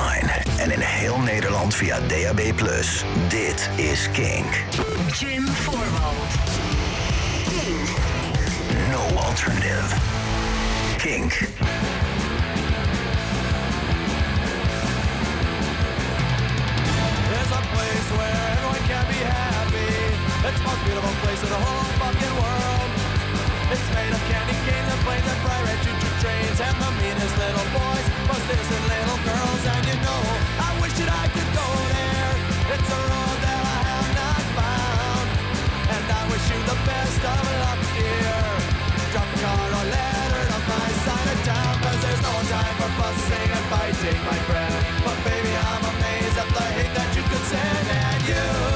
[0.00, 2.40] online en in heel Nederland via DAB+.
[3.28, 4.64] Dit is Kink.
[5.18, 6.32] Jim Voorwald.
[7.48, 7.88] Kink.
[8.90, 9.94] No alternative.
[10.96, 11.32] Kink.
[17.28, 19.92] There's a place where everyone can be happy.
[20.48, 22.90] It's the most beautiful place in the whole fucking world.
[23.72, 27.68] It's made of candy canes and planes and red choo-choo trains and the meanest little
[27.72, 29.62] boys, most innocent little girls.
[29.72, 30.20] And you know,
[30.60, 32.32] I wish that I could go there.
[32.76, 35.26] It's a road that I have not found.
[35.96, 38.36] And I wish you the best of luck, dear.
[39.16, 42.90] Drop a card or letter on my side of town, cause there's no time for
[43.00, 44.76] fussing and fighting, my friend.
[45.00, 48.69] But baby, I'm amazed at the hate that you could send, and you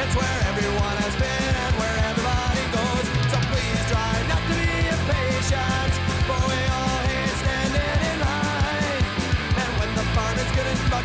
[0.00, 2.07] It's where everyone has been and where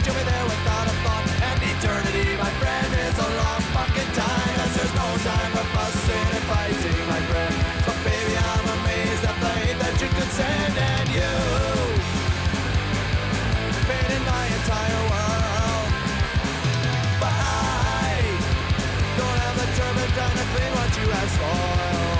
[0.06, 1.26] you'll be there without a thought.
[1.48, 4.54] And eternity, my friend, is a long fucking time.
[4.60, 7.56] Cause there's no time for fussing and fighting, my friend.
[7.86, 10.74] So baby, I'm amazed at the hate that you could send.
[10.78, 11.32] And you,
[14.16, 15.88] in my entire world.
[17.22, 18.20] But I
[19.18, 22.13] don't have the turpentine to clean what you have spoiled.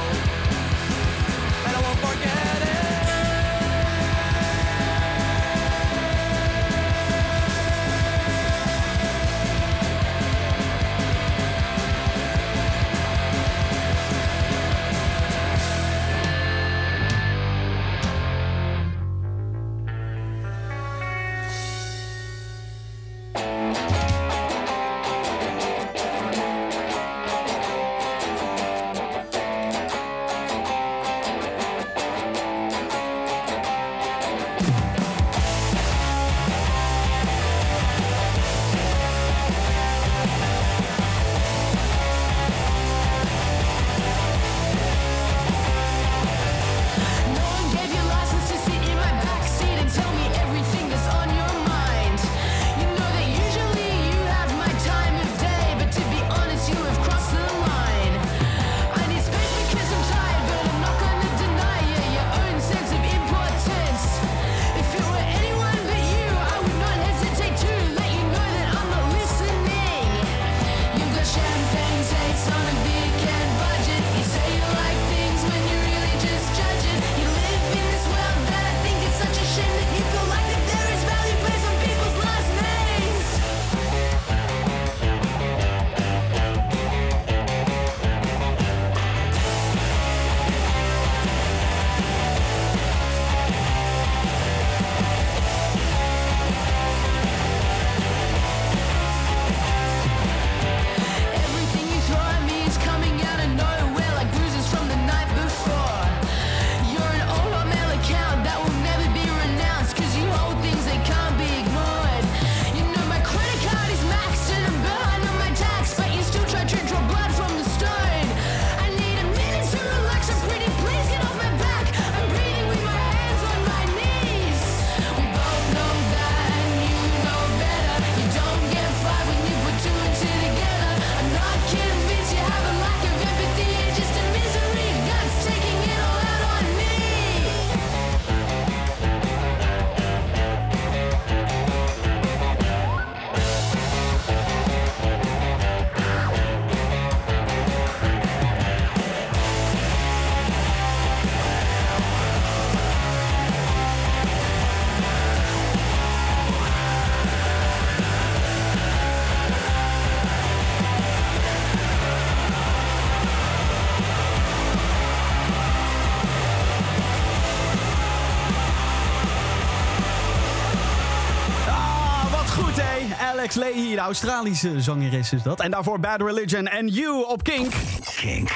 [173.56, 175.60] Leahy, de Australische zangeres is dat.
[175.60, 177.74] En daarvoor Bad Religion en You op Kink.
[178.16, 178.50] Kink.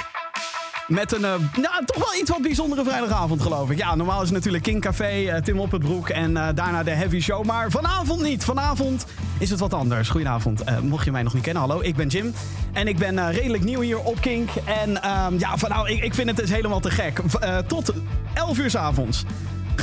[0.88, 3.78] Met een, eh, nou, toch wel iets wat bijzondere vrijdagavond, geloof ik.
[3.78, 6.84] Ja, normaal is het natuurlijk King Café, eh, Tim op het broek en eh, daarna
[6.84, 7.46] de Heavy Show.
[7.46, 8.44] Maar vanavond niet.
[8.44, 9.06] Vanavond
[9.40, 10.10] is het wat anders.
[10.10, 10.64] Goedenavond.
[10.82, 12.34] Mocht je mij nog niet kennen, hallo, ik ben Jim.
[12.74, 14.50] En ik ben redelijk nieuw hier op Kink.
[14.66, 17.22] En ehm, ja, van, nou, ik, ik vind het dus helemaal te gek.
[17.68, 17.94] Tot
[18.34, 19.24] 11 uur s avonds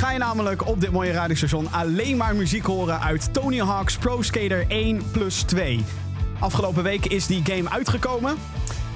[0.05, 4.65] ga namelijk op dit mooie radiostation alleen maar muziek horen uit Tony Hawk's Pro Skater
[4.67, 5.83] 1 plus 2.
[6.39, 8.35] Afgelopen week is die game uitgekomen.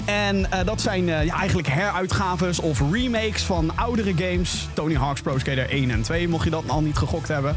[0.05, 4.67] En eh, dat zijn eh, ja, eigenlijk heruitgaves of remakes van oudere games.
[4.73, 7.55] Tony Hawk's Pro Skater 1 en 2, mocht je dat al niet gegokt hebben.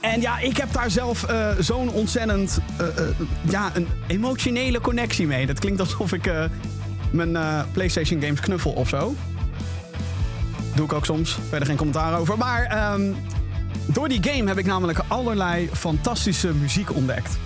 [0.00, 2.58] En ja, ik heb daar zelf eh, zo'n ontzettend
[3.42, 5.46] ja, een emotionele connectie mee.
[5.46, 6.30] Dat klinkt alsof ik
[7.10, 9.14] mijn PlayStation games knuffel of zo.
[10.74, 11.38] Doe ik ook soms.
[11.48, 12.38] Verder geen commentaar over.
[12.38, 13.12] Maar ehm,
[13.86, 17.38] door die game heb ik namelijk allerlei fantastische muziek ontdekt.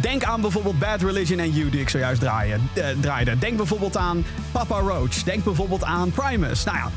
[0.00, 3.38] Denk aan bijvoorbeeld Bad Religion en You, die ik zojuist draaien, eh, draaide.
[3.38, 5.22] Denk bijvoorbeeld aan Papa Roach.
[5.22, 6.64] Denk bijvoorbeeld aan Primus.
[6.64, 6.90] Nou ja,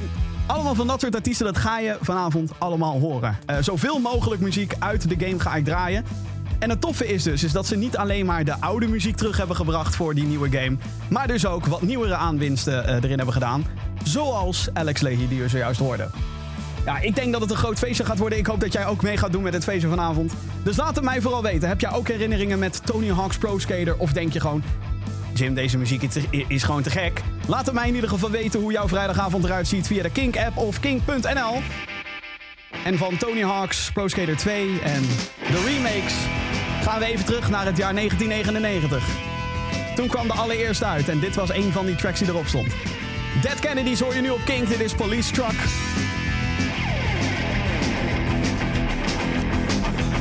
[0.46, 3.38] allemaal van dat soort artiesten, dat ga je vanavond allemaal horen.
[3.46, 6.06] Eh, zoveel mogelijk muziek uit de game ga ik draaien.
[6.60, 9.38] En het toffe is dus is dat ze niet alleen maar de oude muziek terug
[9.38, 10.78] hebben gebracht voor die nieuwe game,
[11.10, 13.66] maar dus ook wat nieuwere aanwinsten eh, erin hebben gedaan.
[14.04, 16.12] Zoals Alex Leahy, die we zojuist hoorden.
[16.86, 18.38] Ja, ik denk dat het een groot feestje gaat worden.
[18.38, 20.34] Ik hoop dat jij ook mee gaat doen met het feestje vanavond.
[20.64, 21.68] Dus laat het mij vooral weten.
[21.68, 23.98] Heb jij ook herinneringen met Tony Hawk's Pro Skater?
[23.98, 24.64] Of denk je gewoon,
[25.34, 26.04] Jim, deze muziek
[26.48, 27.22] is, gewoon te gek?
[27.48, 30.58] Laat het mij in ieder geval weten hoe jouw vrijdagavond eruit ziet via de Kink-app
[30.58, 31.62] of kink.nl.
[32.86, 35.02] En van Tony Hawk's Pro Skater 2 en
[35.52, 36.14] de remakes
[36.84, 39.04] gaan we even terug naar het jaar 1999.
[39.96, 42.74] Toen kwam de allereerste uit en dit was een van die tracks die erop stond.
[43.42, 44.68] Dead Kennedys hoor je nu op King.
[44.68, 45.56] Dit is Police Truck.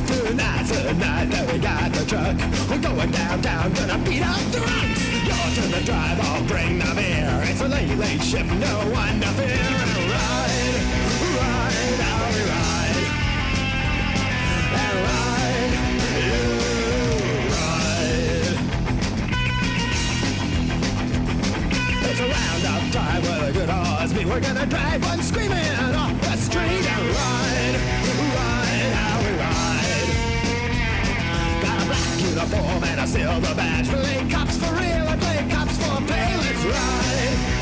[0.06, 2.36] Tonight, tonight that we got the truck.
[2.68, 5.00] We're going downtown, gonna beat up the drunks.
[5.26, 7.42] You're gonna drive, I'll bring the beer.
[7.50, 10.07] It's a late, late shift, no one to fear.
[22.92, 24.12] Time with a good horse.
[24.14, 25.58] Me, we're gonna drive one screaming
[25.94, 27.76] off the street and ride,
[28.34, 30.08] ride, how we ride.
[31.62, 33.88] Got a black uniform and a silver badge.
[33.88, 36.36] Play cops for real and play cops for pay.
[36.36, 37.57] Let's ride,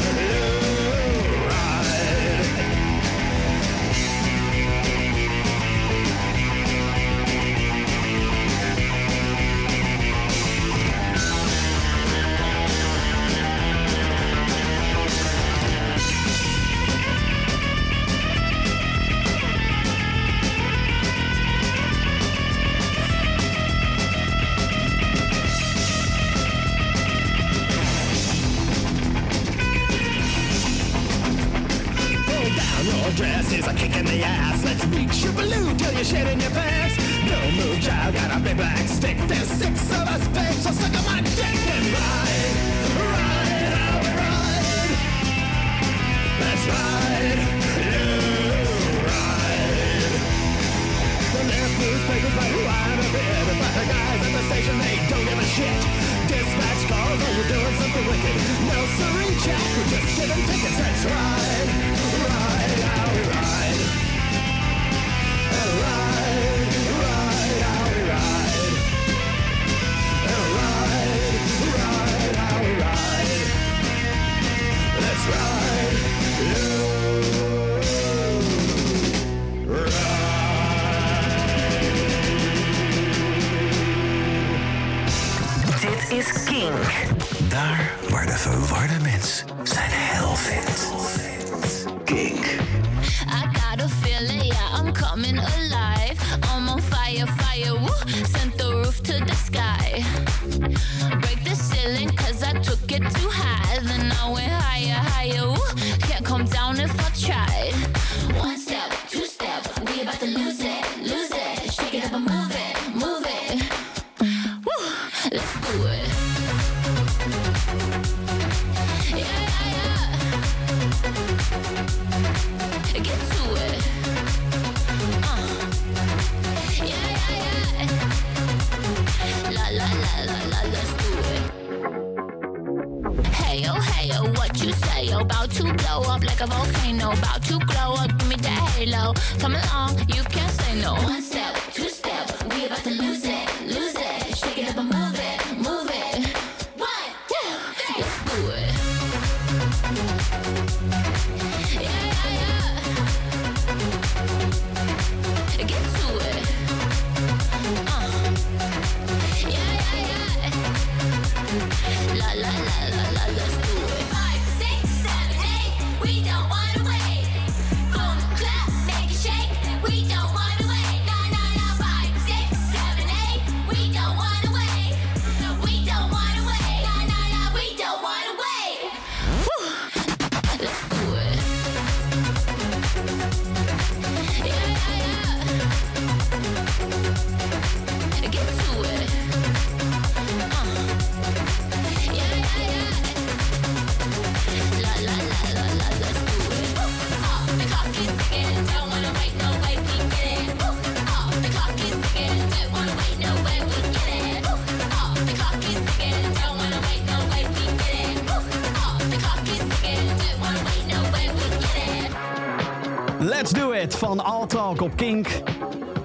[214.76, 215.28] Talk op Kink.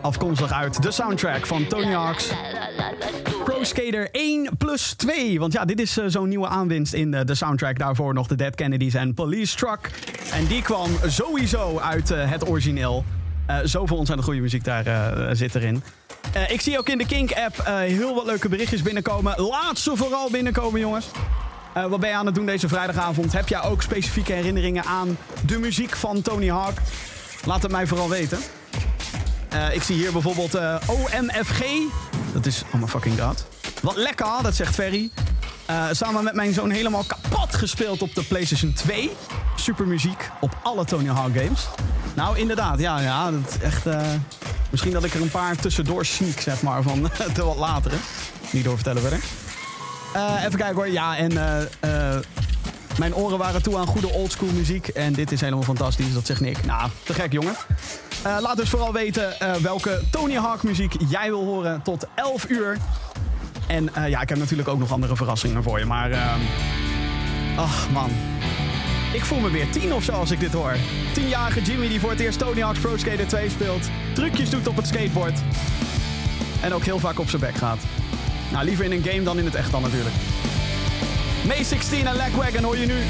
[0.01, 2.30] Afkomstig uit de soundtrack van Tony Hawk's
[3.44, 3.63] Pro.
[3.63, 5.40] Skater 1 plus 2.
[5.40, 7.80] Want ja, dit is eh, zo'n nieuwe aanwinst in eh, de soundtrack.
[7.80, 9.90] Daarvoor nog de Dead Kennedys en Police Truck.
[10.34, 13.04] En die kwam sowieso uit eh, het origineel.
[13.46, 15.84] Eh zoveel ontzettend goede muziek daar zit erin.
[16.48, 19.42] Ik zie ook in de Kink-app heel wat leuke berichtjes binnenkomen.
[19.42, 21.06] Laat ze vooral binnenkomen, jongens.
[21.74, 23.34] Wat ben je aan het doen deze vrijdagavond?
[23.34, 26.78] Heb jij ook specifieke herinneringen aan de muziek van Tony Hawk?
[27.46, 28.40] Laat het mij vooral weten.
[29.51, 31.63] Eh, ik zie hier bijvoorbeeld eh, OMFG.
[32.34, 33.46] Dat is, oh my fucking god.
[33.81, 35.10] Wat lekker, dat zegt Ferry.
[35.65, 39.12] Eh, samen met mijn zoon helemaal kapot gespeeld op de PlayStation 2.
[39.55, 41.67] Super muziek op alle Tony Hawk games.
[42.13, 43.86] Nou, inderdaad, ja, ja dat is echt...
[44.70, 47.01] misschien dat ik er een paar tussendoor sneak, zeg maar, van
[47.36, 47.96] de wat latere.
[48.51, 49.20] Niet doorvertellen verder.
[50.46, 50.89] Even kijken hoor.
[50.89, 51.31] Ja, en
[52.98, 54.88] mijn oren waren toe aan goede oldschool muziek.
[54.88, 56.13] En dit is helemaal fantastisch.
[56.13, 56.65] Dat zegt Nick.
[56.65, 57.55] Nou, te gek, jongen.
[58.24, 62.50] Eh, laat dus vooral weten eh, welke Tony Hawk muziek jij wil horen tot 11
[62.50, 62.77] uur.
[63.67, 65.86] En eh, ja, ik heb natuurlijk ook nog andere verrassingen voor je.
[65.86, 66.38] Maar,
[67.55, 68.10] ach man.
[69.13, 70.75] Ik voel me weer tien of zo als ik dit hoor.
[71.13, 73.89] Tienjarige Jimmy die voor het eerst Tony Hawk's Pro Skater 2 speelt.
[74.13, 75.39] Trucjes doet op het skateboard.
[76.62, 77.79] En ook heel vaak op zijn bek gaat.
[78.51, 80.15] Nou, liever in een game dan in het echt dan natuurlijk.
[81.48, 83.03] May 16 en Lagwagon hoor je nu.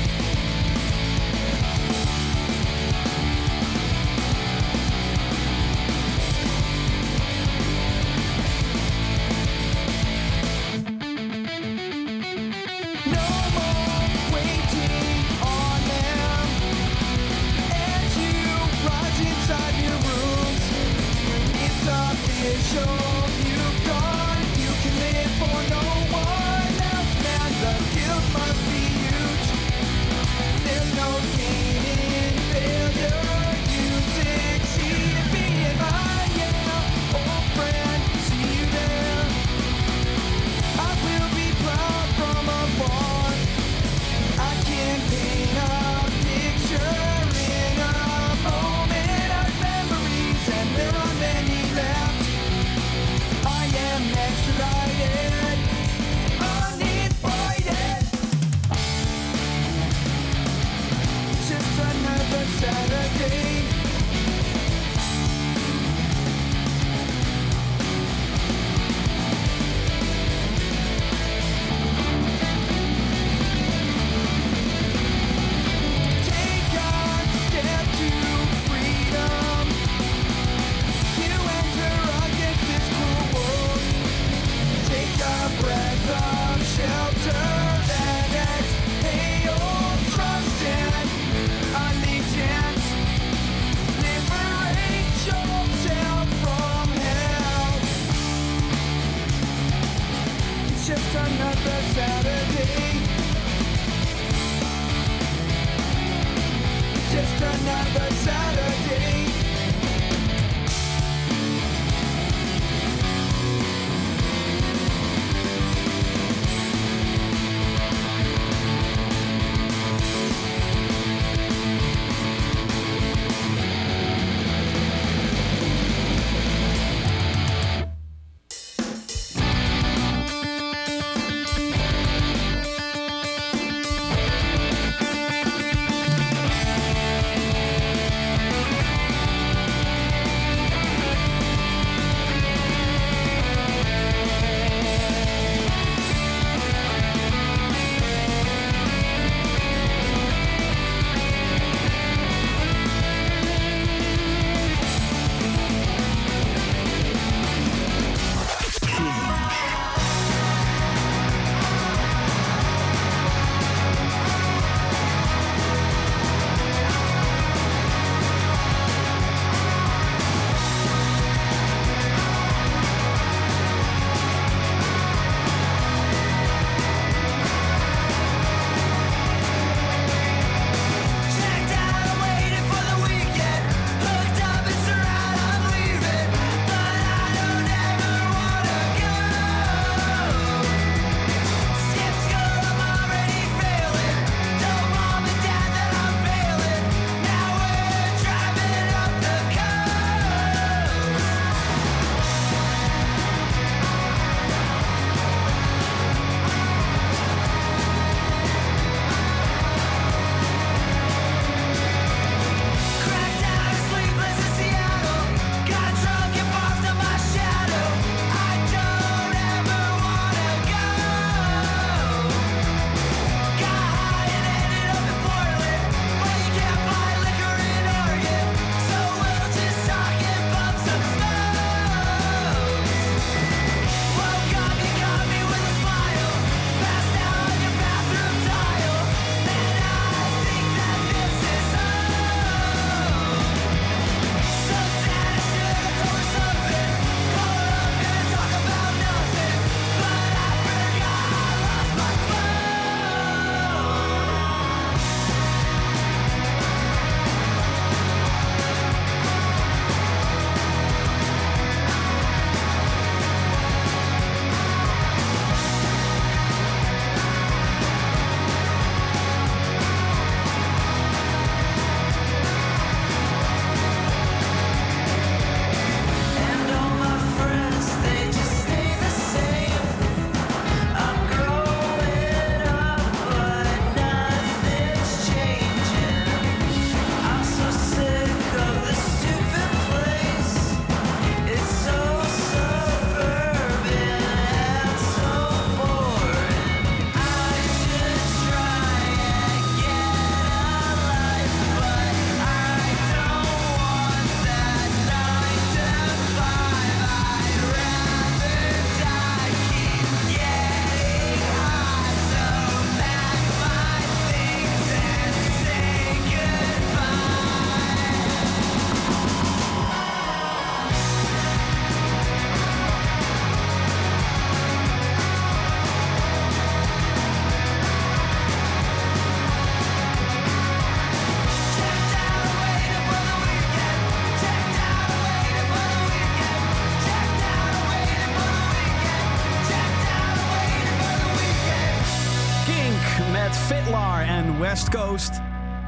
[344.92, 345.42] Coast.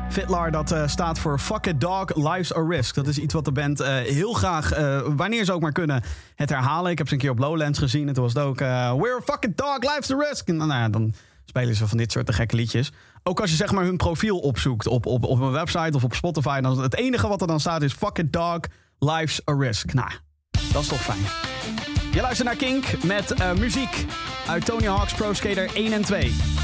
[0.10, 2.96] Fitlar, dat eh, staat voor Fuck It Dog, Lives a Risk.
[2.96, 6.04] Dat is iets wat de band eh, heel graag, eh, wanneer ze ook maar kunnen,
[6.36, 6.92] het herhalen.
[6.92, 8.60] Ik heb ze een keer op Lowlands gezien en was het ook...
[8.60, 10.48] We're a fucking dog, lives a risk.
[10.48, 11.14] En nou, dan
[11.46, 12.92] spelen ze van dit soort gekke liedjes.
[13.24, 16.14] Ook als je zeg maar hun profiel opzoekt op, op, op een website of op
[16.14, 16.62] Spotify...
[16.62, 18.60] dan het enige wat er dan staat is Fuck It Dog,
[19.00, 19.94] Lives a Risk.
[19.94, 20.12] Nou,
[20.72, 21.26] dat is toch fijn.
[22.12, 24.06] Je luistert naar Kink met muziek
[24.48, 26.63] uit Tony Hawk's Pro Skater 1 en 2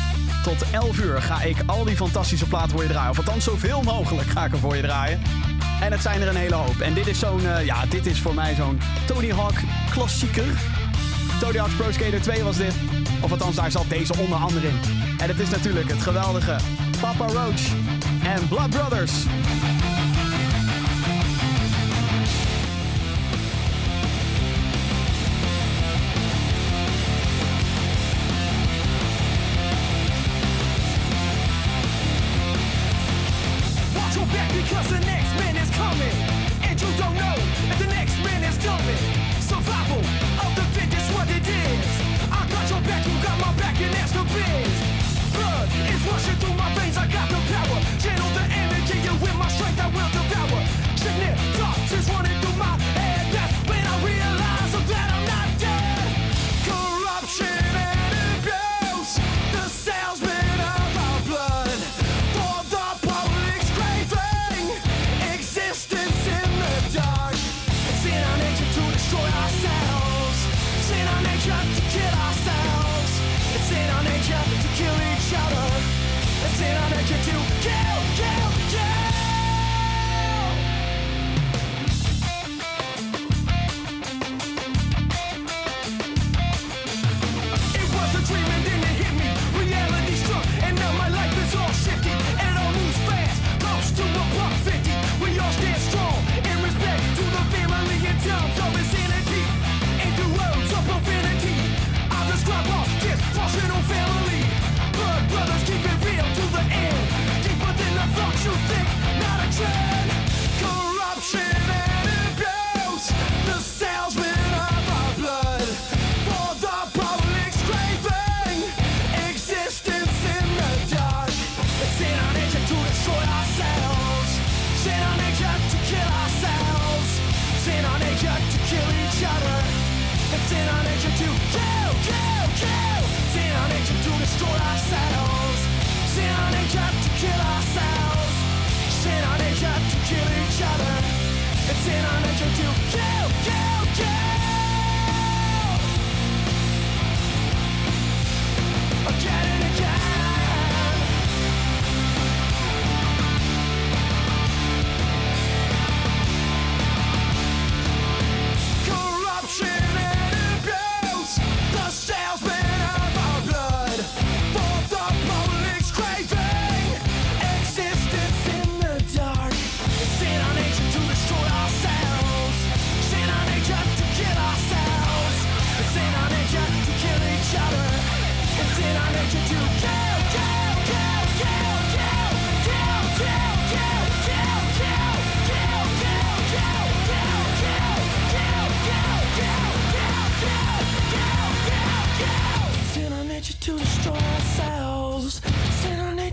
[0.57, 3.09] tot 11 uur ga ik al die fantastische platen voor je draaien.
[3.09, 5.21] Of althans, zoveel mogelijk ga ik er voor je draaien.
[5.81, 6.79] En het zijn er een hele hoop.
[6.79, 9.55] En dit is zo'n, eh, ja, dit is voor mij zo'n Tony Hawk
[9.89, 10.59] klassieker.
[11.39, 12.73] Tony Hawk's Pro Skater 2 was dit.
[13.21, 14.79] Of althans, daar zat deze onder andere in.
[15.17, 16.55] En het is natuurlijk het geweldige
[16.99, 17.67] Papa Roach
[18.23, 19.13] en Blood Brothers.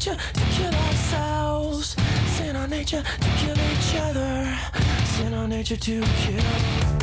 [0.07, 1.97] nature to kill ourselves.
[2.37, 4.59] Sin our nature to kill each other.
[5.05, 6.96] Sin our nature to kill.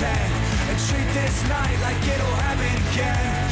[0.00, 0.32] Pretend
[0.70, 3.49] and treat this night like it'll happen again.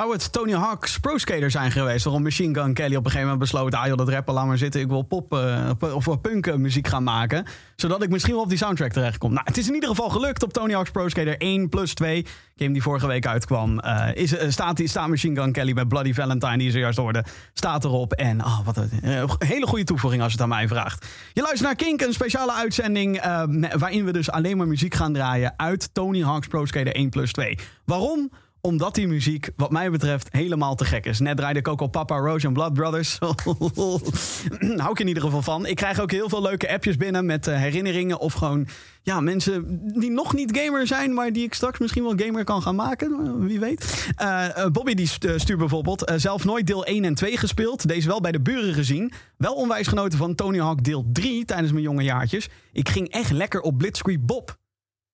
[0.00, 2.04] Zou het Tony Hawk's Pro Skater zijn geweest?
[2.04, 3.74] Waarom Machine Gun Kelly op een gegeven moment besloot...
[3.74, 4.80] ah dat rappen, laat maar zitten.
[4.80, 7.44] Ik wil pop eh, of punk eh, muziek gaan maken.
[7.76, 9.32] Zodat ik misschien wel op die soundtrack terechtkom.
[9.32, 12.26] Nou, het is in ieder geval gelukt op Tony Hawk's Pro Skater 1 plus 2.
[12.56, 13.78] Game die vorige week uitkwam.
[13.78, 17.24] eh, is, eh, staat, die- staat Machine Gun Kelly met Bloody Valentine, die zojuist hoorde.
[17.52, 18.12] Staat erop.
[18.12, 21.06] En oh, wat een eh, hele goede toevoeging als het aan mij vraagt.
[21.32, 23.16] Je luistert naar Kink, een speciale uitzending...
[23.18, 23.42] eh,
[23.78, 25.54] waarin we dus alleen maar muziek gaan draaien...
[25.56, 27.58] uit Tony Hawk's Pro Skater 1 plus 2.
[27.84, 28.30] Waarom?
[28.62, 31.18] Omdat die muziek, wat mij betreft, helemaal te gek is.
[31.18, 33.18] Net draaide ik ook al Papa Roach en Blood Brothers.
[34.76, 35.66] Hou ik in ieder geval van.
[35.66, 38.18] Ik krijg ook heel veel leuke appjes binnen met eh, herinneringen.
[38.18, 38.66] Of gewoon
[39.02, 42.62] ja, mensen die nog niet gamer zijn, maar die ik straks misschien wel gamer kan
[42.62, 43.40] gaan maken.
[43.46, 44.10] Wie weet.
[44.16, 47.88] Eh, eh, Bobby die stu- stuurt bijvoorbeeld zelf nooit deel 1 en 2 gespeeld.
[47.88, 49.12] Deze wel bij de buren gezien.
[49.36, 52.48] Wel onwijs genoten van Tony Hawk deel 3 tijdens mijn jonge jaartjes.
[52.72, 54.58] Ik ging echt lekker op Blitzkrieg Bob.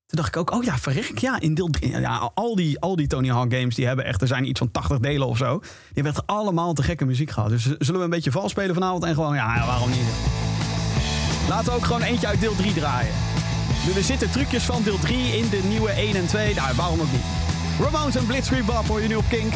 [0.06, 3.06] Toen dacht ik ook, oh ja, verrek, ja, in deel ja, al die, al die
[3.06, 5.58] Tony Hawk games, die hebben echt, er zijn iets van 80 delen of zo.
[5.58, 7.48] Die hebben echt allemaal te gekke muziek gehad.
[7.50, 9.98] Dus zullen we een beetje vals spelen vanavond en gewoon, ja, waarom niet?
[11.48, 13.12] Laten we ook gewoon eentje uit deel 3 draaien.
[13.96, 16.54] Er zitten trucjes van deel 3 in de nieuwe 1 en 2.
[16.54, 17.24] Nou, waarom ook niet?
[17.80, 19.52] Ramones en Blitzkrieg Bob hoor je nu op Kink.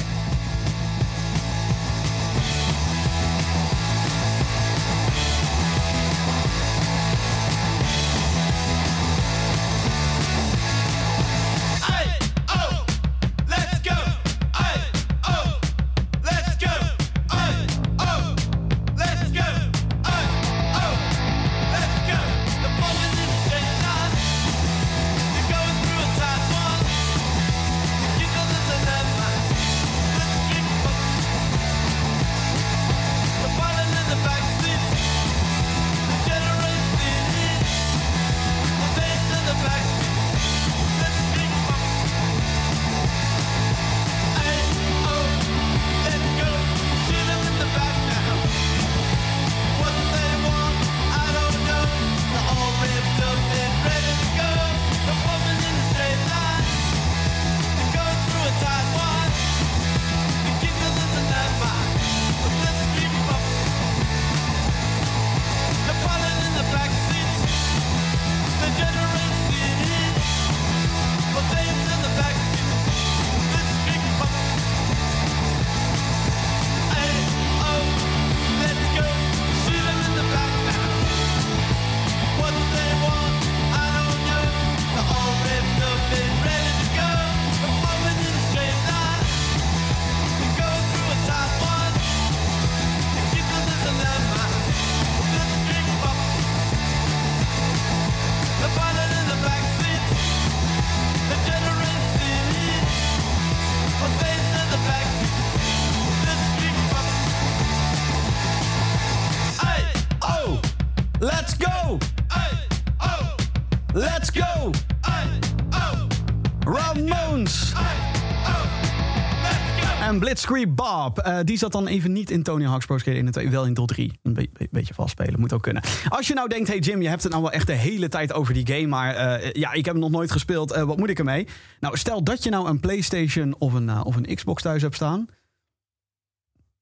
[121.09, 123.89] Eh, die zat dan even niet in Tony Hawk's Pro Skater 1 wel in tot
[123.89, 124.13] 3.
[124.23, 125.83] Een beetje be beetje moet ook kunnen.
[126.09, 128.33] Als je nou denkt, hey Jim, je hebt het nou wel echt de hele tijd
[128.33, 131.11] over die game, maar eh, ja, ik heb hem nog nooit gespeeld, eh, wat moet
[131.11, 131.47] ik ermee?
[131.81, 135.27] Nou, stel dat je nou een PlayStation of een, of een Xbox thuis hebt staan.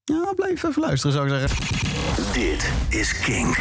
[0.04, 1.66] Ja, blijf even luisteren, zou ik zeggen.
[2.32, 3.56] Dit is King.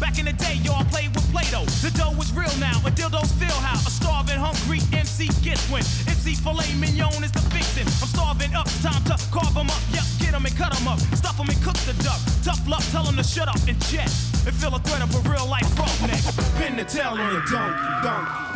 [0.00, 1.64] Back in the day, y'all played with Play-Doh.
[1.82, 3.78] The dough was real now, a dildo's feel how.
[3.86, 5.82] A starving, hungry MC gets win.
[6.06, 7.86] MC filet mignon is the fixin'.
[8.02, 9.80] I'm starving up, time to carve 'em up.
[9.92, 10.98] Yep, get 'em and cut 'em up.
[11.14, 12.20] Stuff 'em and cook the duck.
[12.42, 14.10] Tough luck, tell 'em to shut up and jet.
[14.46, 16.22] And feel a threat of a real life roughneck.
[16.58, 18.54] Pin the tail on a donkey, donkey.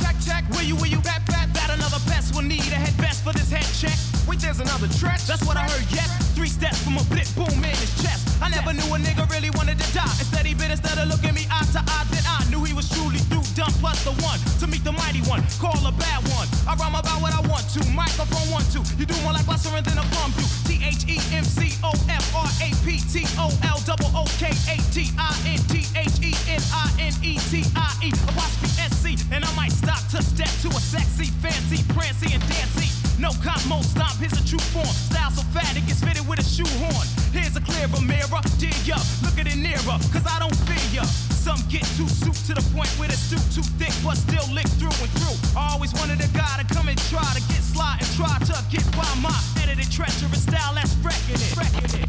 [0.00, 2.96] Check, check, will you, will you, bat, bat, bat another pest will need a head
[2.98, 4.09] best for this head check.
[4.30, 5.26] Wait, there's another stretch.
[5.26, 6.06] That's what I heard, yet.
[6.38, 8.30] Three steps from a blit boom in his chest.
[8.38, 10.06] I never knew a nigga really wanted to die.
[10.22, 12.86] Instead, he bit instead of looking me eye to eye, then I knew he was
[12.94, 15.42] truly through, done, plus the one to meet the mighty one.
[15.58, 16.46] Call a bad one.
[16.62, 17.82] I rhyme about what I want to.
[17.90, 18.86] Microphone one, two.
[19.02, 20.46] You do more like Buster than a bum do.
[20.62, 24.30] T H E M C O F R A P T O L double O
[24.38, 28.14] K A T I N T H E N I N E T I E
[28.30, 29.18] apostrophe S C.
[29.34, 32.99] And I might stop to step to a sexy, fancy, prancy, and dancy.
[33.20, 34.88] No cop, mo stop, here's a true form.
[34.88, 37.04] Style so fat it gets fitted with a shoehorn.
[37.36, 41.04] Here's a clearer mirror, dig ya, look at it nearer, cause I don't fear ya.
[41.36, 44.64] Some get too soup to the point where the soup too thick, but still lick
[44.80, 45.36] through and through.
[45.52, 48.56] I always wanted a guy to come and try to get sly and try to
[48.72, 51.52] get by my edited treacherous style that's wrecking it.
[51.60, 52.08] Wrecking it.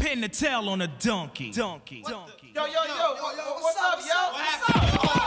[0.00, 1.52] Pin the tail on a donkey.
[1.52, 2.00] Donkey.
[2.08, 2.52] Donkey.
[2.56, 3.20] Yo, yo, yo,
[3.60, 4.32] what's, up, yo?
[4.32, 4.80] What's up?
[4.96, 5.25] Oh, oh,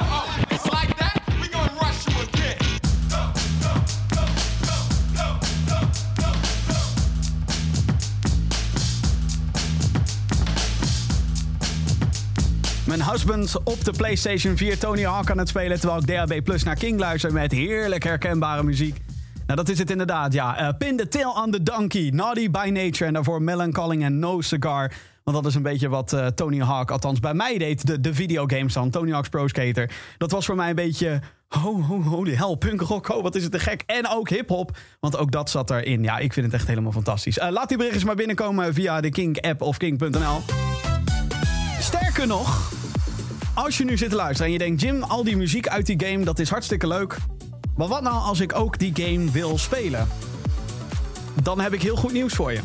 [12.90, 15.80] Mijn husband op de PlayStation 4 Tony Hawk aan het spelen...
[15.80, 18.98] terwijl ik DAB Plus naar King luister met heerlijk herkenbare muziek.
[19.46, 20.58] Nou, dat is het inderdaad, ja.
[20.58, 23.06] Eh, Pin the Tail on the Donkey, Naughty by Nature...
[23.06, 24.92] en daarvoor Melancholy en No Cigar...
[25.24, 28.14] Want dat is een beetje wat eh, Tony Hawk, althans bij mij deed, de, de
[28.14, 28.90] videogames dan.
[28.90, 29.92] Tony Hawk's Pro Skater.
[30.18, 33.52] Dat was voor mij een beetje, ho, ho, holy hell, punkrock, oh, wat is het
[33.52, 33.84] te gek.
[33.86, 36.04] En ook hip-hop, want ook dat zat erin.
[36.04, 37.38] Ja, ik vind het echt helemaal fantastisch.
[37.38, 40.42] Eh, laat die berichtjes maar binnenkomen via de Kink-app of kink.nl.
[41.80, 42.72] Sterker nog,
[43.60, 44.82] als je nu zit te luisteren en je denkt...
[44.82, 47.18] Jim, al die muziek uit die game, dat is hartstikke leuk.
[47.76, 50.07] Maar wat nou als ik ook die game wil spelen?
[51.43, 52.60] Dan heb ik heel goed nieuws voor je.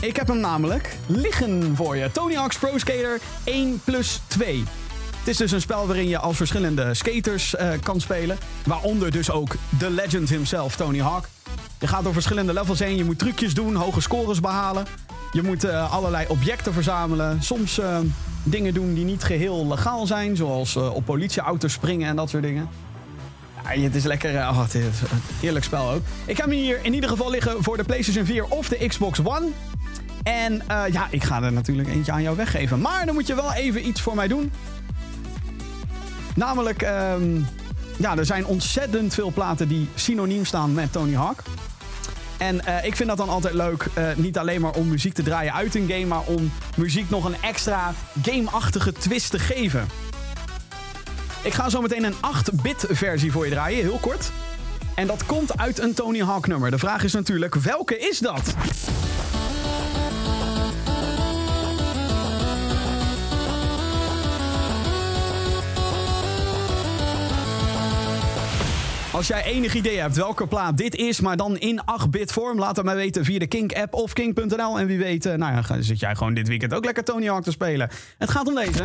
[0.00, 2.10] Ik heb hem namelijk liggen voor je.
[2.12, 4.64] Tony Hawk's Pro Skater 1 plus 2.
[5.18, 8.38] Het is dus een spel waarin je als verschillende skaters eh, kan spelen.
[8.64, 11.39] Waaronder dus ook de legend himself, Tony Hawk.
[11.78, 12.96] Je gaat door verschillende levels heen.
[12.96, 14.86] Je moet trucjes doen, hoge scores behalen.
[15.32, 17.42] Je moet eh, allerlei objecten verzamelen.
[17.42, 17.98] Soms eh,
[18.42, 20.36] dingen doen die niet geheel legaal zijn.
[20.36, 22.68] Zoals eh, op politieauto's springen en dat soort dingen.
[23.74, 24.30] Ja, het is lekker.
[24.34, 24.90] Oh, het een
[25.40, 26.02] heerlijk spel ook.
[26.24, 29.18] Ik ga hem hier in ieder geval liggen voor de PlayStation 4 of de Xbox
[29.24, 29.48] One.
[30.22, 32.80] En ja, ik ga er natuurlijk eentje aan jou weggeven.
[32.80, 34.52] Maar dan moet je wel even iets voor mij doen.
[36.34, 37.40] Namelijk, ehm,
[38.00, 41.42] ja, er zijn ontzettend veel platen die synoniem staan met Tony Hawk.
[42.38, 45.22] En eh, ik vind dat dan altijd leuk, eh, niet alleen maar om muziek te
[45.22, 49.86] draaien uit een game, maar om muziek nog een extra gameachtige twist te geven.
[51.42, 54.30] Ik ga zo meteen een 8-bit versie voor je draaien, heel kort.
[54.94, 56.70] En dat komt uit een Tony Hawk nummer.
[56.70, 58.54] De vraag is natuurlijk, welke is dat?
[69.20, 72.76] Als jij enig idee hebt welke plaat dit is, maar dan in 8-bit vorm, laat
[72.76, 74.78] het mij weten via de Kink-app of Kink.nl.
[74.78, 77.42] En wie weet, eh, nou ja, zit jij gewoon dit weekend ook lekker Tony Hawk
[77.42, 77.90] te spelen.
[78.18, 78.82] Het gaat om deze.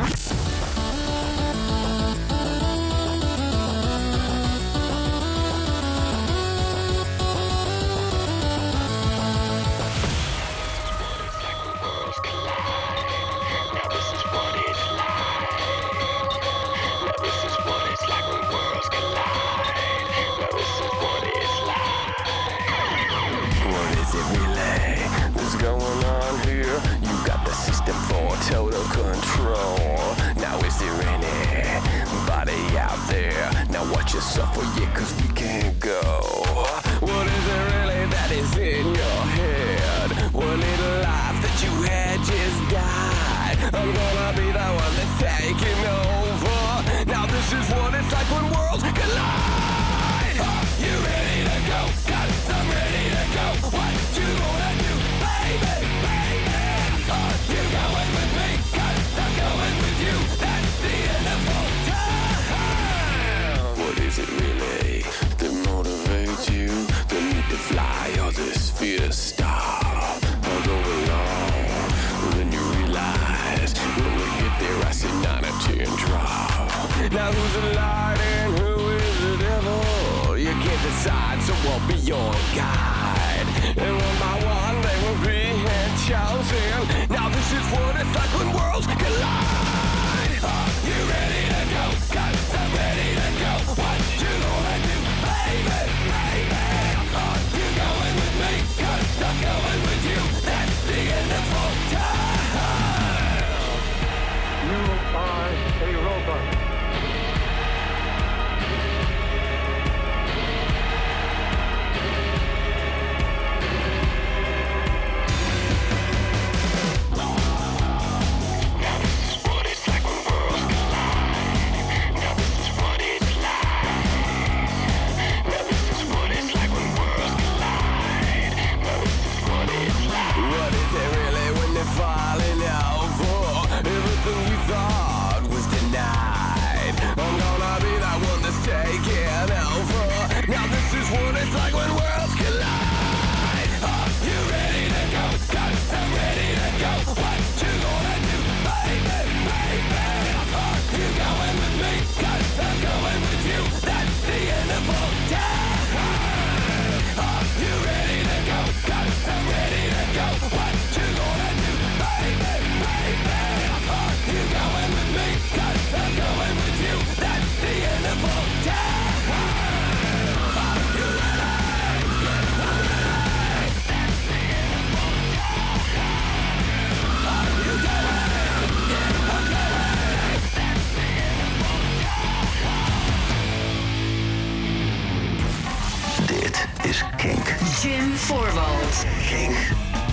[186.90, 187.46] is kink.
[187.82, 189.06] Jim Voorwald.
[189.28, 190.05] Kink.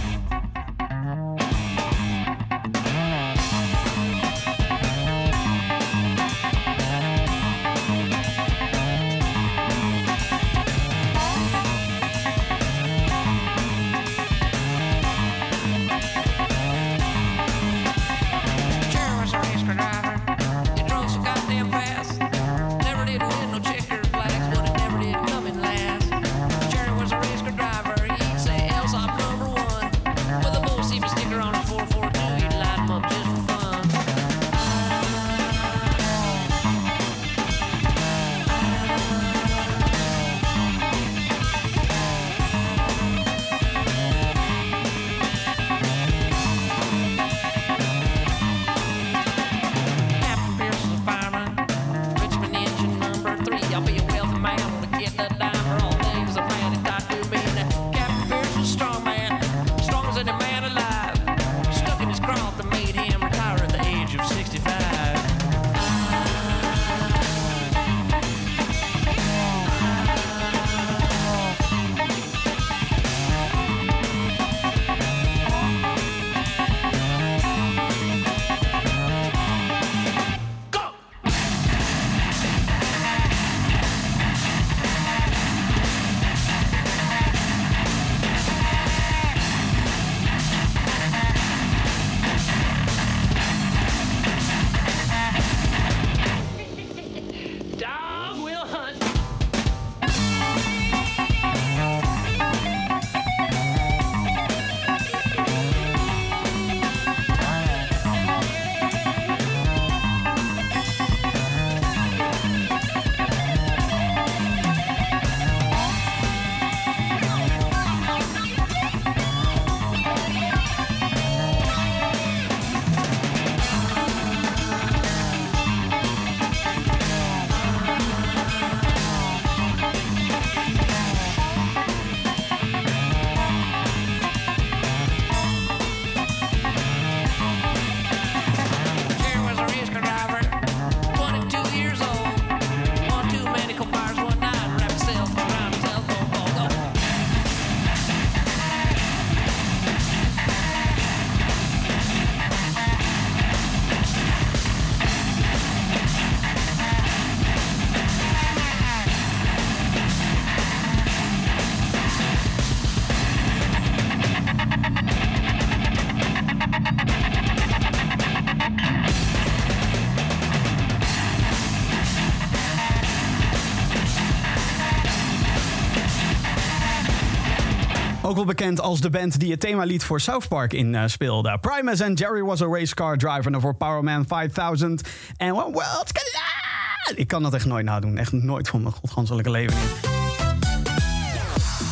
[178.44, 181.58] bekend als de band die het themalied voor South Park in eh, speelde.
[181.60, 185.02] Primus en Jerry was a race car driver voor Powerman 5000
[185.36, 187.20] en One World Collide.
[187.20, 188.16] Ik kan dat echt nooit nadoen.
[188.16, 189.76] Echt nooit voor mijn godganselijke leven.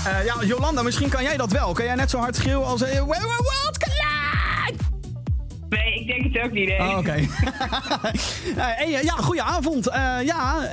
[0.05, 1.73] Eh, ja, Jolanda, misschien kan jij dat wel.
[1.73, 2.83] Kan jij net zo hard schreeuwen als...
[2.83, 3.03] Eh,
[6.01, 6.69] ik denk het ook niet.
[6.69, 6.81] Nee.
[6.81, 7.15] Oh, Oké.
[8.57, 9.89] Eh, hey, eh, ja, goeie avond.
[9.89, 10.69] Eh, ja,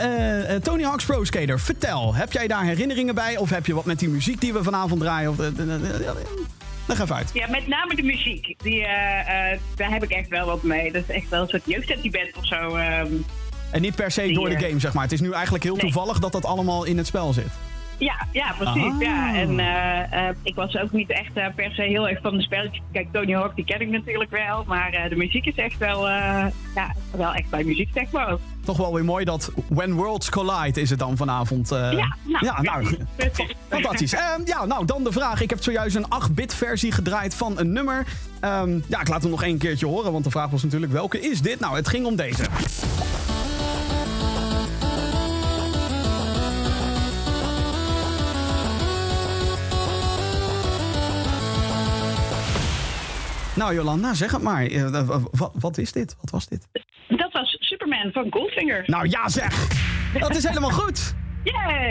[0.62, 2.16] Tony Hawk's Pro Skater, vertel.
[2.16, 3.38] Heb jij daar herinneringen bij?
[3.38, 5.30] Of heb je wat met die muziek die we vanavond draaien?
[5.30, 5.38] Of,
[6.88, 7.30] leg even uit.
[7.34, 8.56] Ja, met name de muziek.
[8.58, 8.82] Die,
[9.76, 10.92] daar heb ik echt wel wat mee.
[10.92, 12.76] Dat is echt wel een soort jeugdsentiment of zo.
[12.76, 13.12] ehm.
[13.72, 15.04] En niet per se Die, door de game, zeg maar.
[15.04, 15.82] Het is nu eigenlijk heel nee.
[15.84, 17.48] toevallig dat dat allemaal in het spel zit.
[17.98, 18.93] Ja, ja, precies.
[18.93, 19.00] Ah.
[19.02, 19.36] Ja.
[19.36, 22.41] En eh, eh, ik was ook niet echt eh, per se heel erg van de
[22.41, 22.82] spelletjes.
[22.91, 24.64] Kijk, Tony Hawk, die ken ik natuurlijk wel.
[24.68, 26.08] Maar de muziek is echt wel,
[26.76, 28.32] ja, wel echt bij muziek, zeg maar.
[28.32, 28.39] ook.
[28.66, 31.70] Toch wel weer mooi dat When Worlds Collide is het dan vanavond.
[31.70, 31.91] Ja,
[32.24, 32.98] nou, ja, nou
[33.70, 34.16] fantastisch.
[34.45, 35.41] Ja, nou, dan de vraag.
[35.41, 38.06] Ik heb zojuist een 8-bit versie gedraaid van een nummer.
[38.39, 41.20] Ehm, ja, ik laat hem nog één keertje horen, want de vraag was natuurlijk welke
[41.20, 41.60] is dit?
[41.60, 42.43] Nou, het ging om deze.
[53.58, 54.66] Nou, Jolanda, zeg het maar.
[54.66, 56.16] Eh, eh, wat, wat is dit?
[56.22, 56.68] Wat was dit?
[57.08, 58.84] Dat was Superman van Goldfinger.
[58.86, 59.68] Nou ja, zeg!
[60.20, 61.14] Dat is helemaal goed!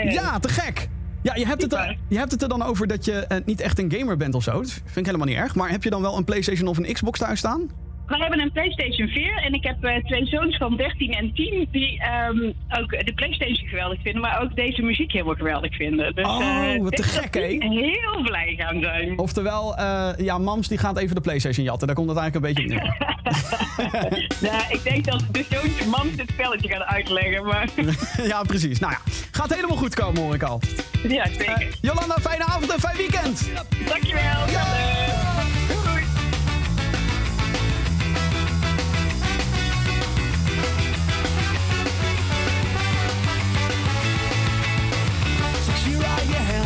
[0.05, 0.89] Ja, te gek!
[1.23, 3.61] Ja, je hebt, het er, je hebt het er dan over dat je eh, niet
[3.61, 4.53] echt een gamer bent of zo.
[4.53, 5.55] Dat vind ik helemaal niet erg.
[5.55, 7.71] Maar heb je dan wel een PlayStation of een Xbox thuis staan?
[8.07, 11.69] We hebben een PlayStation 4 en ik heb eh, twee zoons van 13 en 10
[11.71, 16.15] die ehm, ook de PlayStation geweldig vinden, maar ook deze muziek helemaal geweldig vinden.
[16.15, 17.41] Dus, Oh, eh, wat te gek, hè?
[17.41, 19.19] Heel blij gaan zijn.
[19.19, 21.87] Oftewel, eh, ja, mams die gaat even de PlayStation jatten.
[21.87, 23.15] Daar komt het eigenlijk een beetje op neer.
[24.51, 27.69] Nou, ik denk dat de zoons mams dit spelletje gaan uitleggen, maar
[28.33, 28.79] ja, precies.
[28.79, 28.99] Nou ja,
[29.31, 30.61] gaat helemaal goed komen, hoor ik al.
[31.09, 31.69] ja, zeker.
[31.81, 33.51] Jolanda, fijne avond en fijn weekend!
[33.89, 34.49] Dankjewel.
[34.51, 35.36] Ja.
[46.27, 46.66] Here I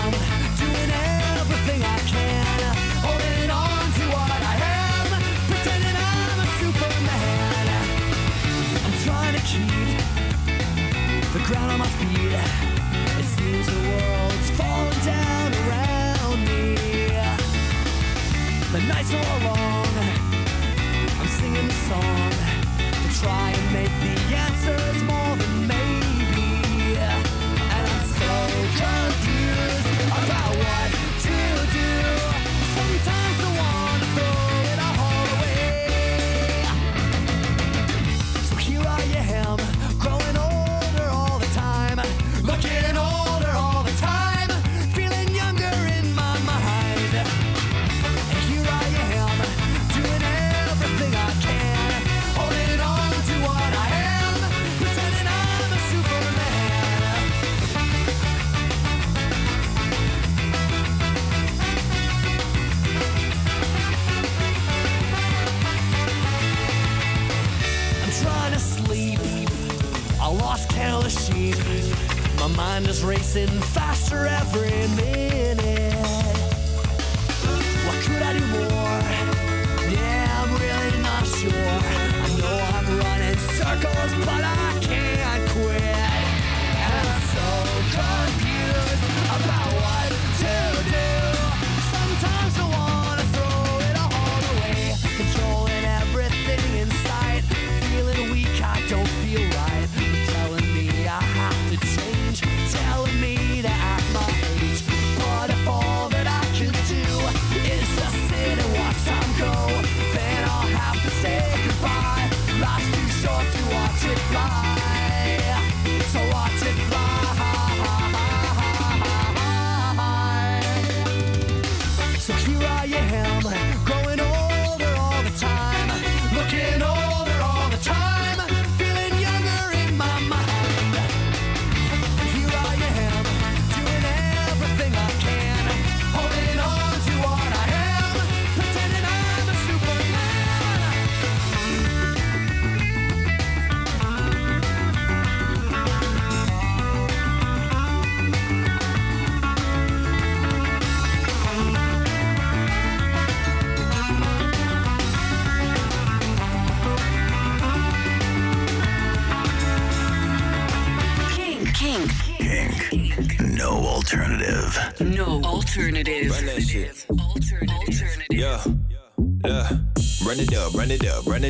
[72.74, 75.94] mind is racing faster every minute.
[77.86, 78.98] What could I do more?
[79.90, 81.70] Yeah, I'm really not sure.
[82.24, 84.59] I know I'm running circles, but I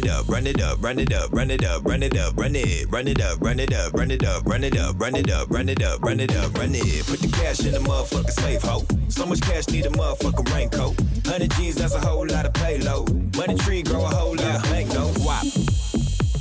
[0.05, 2.57] it up, run it up, run it up, run it up, run it up, run
[2.57, 5.30] it run it, up, run it up, run it up, run it up, run it
[5.30, 7.07] up, run it up, run it up, run it.
[7.07, 8.84] Put the cash in the motherfucking safe, ho.
[9.09, 10.98] So much cash need a motherfucking raincoat.
[11.01, 13.36] 100 G's, that's a whole lot of payload.
[13.36, 15.18] Money tree grow a whole lot of banknotes.
[15.24, 15.42] Wop.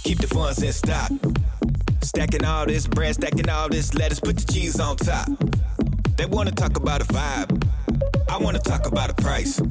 [0.04, 1.12] Keep the funds in stock.
[2.02, 5.28] Stacking all this bread, stacking all this lettuce, put the cheese on top.
[6.18, 7.68] They wanna talk about a vibe.
[8.30, 9.62] I wanna talk about a price.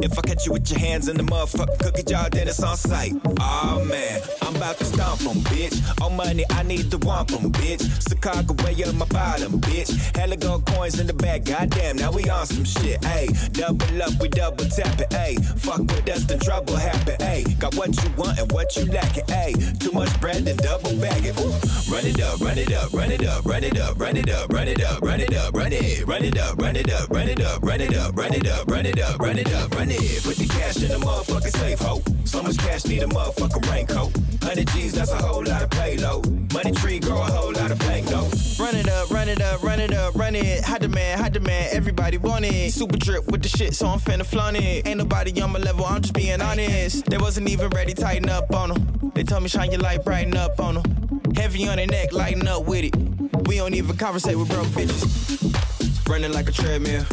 [0.00, 2.76] If I catch you with your hands in the motherfucking cookie jar, then it's on
[2.76, 3.14] sight.
[3.40, 5.74] Oh man, I'm about to stomp 'em, bitch.
[6.00, 7.82] On money, I need to womp 'em, bitch.
[8.08, 9.90] Chicago way up my bottom, bitch.
[10.16, 13.28] Hella gold coins in the back, goddamn, now we on some shit, ayy.
[13.52, 15.44] Double up, we double tap it, ayy.
[15.58, 17.58] Fuck with us, then trouble happen, ayy.
[17.58, 19.78] Got what you want and what you lacking, ayy.
[19.80, 21.50] Too much bread, then double bag it, ooh.
[21.92, 24.48] Run it up, run it up, run it up, run it up, run it up,
[24.52, 27.28] run it up, run it up, run it, run it up, run it up, run
[27.28, 29.86] it up, run it up, run it up, run it up, run it up, run
[29.86, 29.87] it.
[29.96, 32.02] Put the cash in the motherfucking safe, ho.
[32.24, 34.14] So much cash need a motherfucking raincoat.
[34.42, 36.52] 100 G's, that's a whole lot of payload.
[36.52, 38.60] Money tree grow a whole lot of banknotes.
[38.60, 40.62] Run it up, run it up, run it up, run it.
[40.64, 42.72] Hot demand, hot demand, everybody want it.
[42.72, 44.86] Super drip with the shit, so I'm finna flaunt it.
[44.86, 47.06] Ain't nobody on my level, I'm just being honest.
[47.06, 49.12] They wasn't even ready, tighten up on them.
[49.14, 51.32] They told me shine your light, brighten up on them.
[51.34, 53.48] Heavy on their neck, lighten up with it.
[53.48, 56.08] We don't even conversate with broke bitches.
[56.08, 57.04] Running like a treadmill.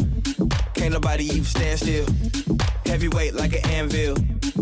[0.74, 2.06] Can't nobody even stand still.
[2.86, 4.16] Heavyweight like an anvil.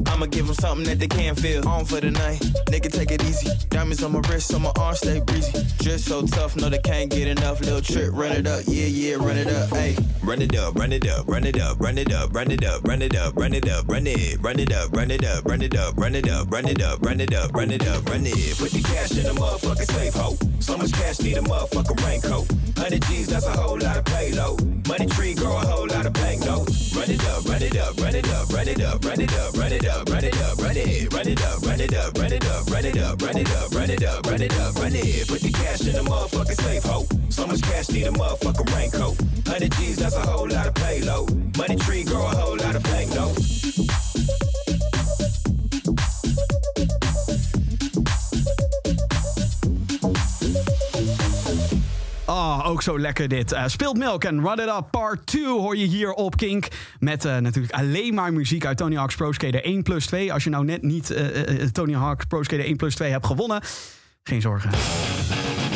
[0.07, 1.67] I'ma give them something that they can't feel.
[1.69, 2.41] On for the night,
[2.71, 3.51] nigga, take it easy.
[3.71, 5.65] Diamonds on my wrist, so my arms stay breezy.
[5.79, 7.61] Dress so tough, no, they can't get enough.
[7.61, 9.97] Little trip, run it up, yeah, yeah, run it up, ayy.
[10.23, 12.83] Run it up, run it up, run it up, run it up, run it up,
[12.85, 15.61] run it up, run it up, run it, run it up, run it up, run
[15.61, 18.27] it up, run it up, run it up, run it up, run it up, run
[18.27, 18.59] it.
[18.59, 20.37] Put the cash in the motherfucking safe, ho.
[20.61, 22.51] So much cash need a motherfucking raincoat.
[22.77, 24.89] 100 G's, that's a whole lot of payload.
[24.89, 26.95] Money tree grow a whole lot of banknotes.
[26.95, 29.57] Run it up, run it up, run it up, run it up, run it up,
[29.57, 32.33] run it up, run it up, run it, run it up, run it up, run
[32.33, 34.93] it up, run it up, run it up, run it up, run it up, run
[34.95, 35.29] it.
[35.29, 37.07] Put the cash in the motherfucking safe, ho.
[37.29, 39.21] So much cash need a motherfucking raincoat.
[39.47, 41.57] 100 G's, that's a whole lot of payload.
[41.57, 44.04] Money tree grow a whole lot of banknotes.
[52.85, 53.53] Zo lekker dit.
[53.53, 56.69] Eh, Speelt Milk en Run It Up Part 2 hoor je hier op Kink.
[56.99, 60.33] Met eh, natuurlijk alleen maar muziek uit Tony Hawk's Pro Skater 1 plus 2.
[60.33, 61.27] Als je nou net niet eh,
[61.73, 63.63] Tony Hawk's Pro Skater 1 plus 2 hebt gewonnen,
[64.23, 64.71] geen zorgen.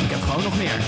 [0.03, 0.79] Ik heb gewoon nog meer.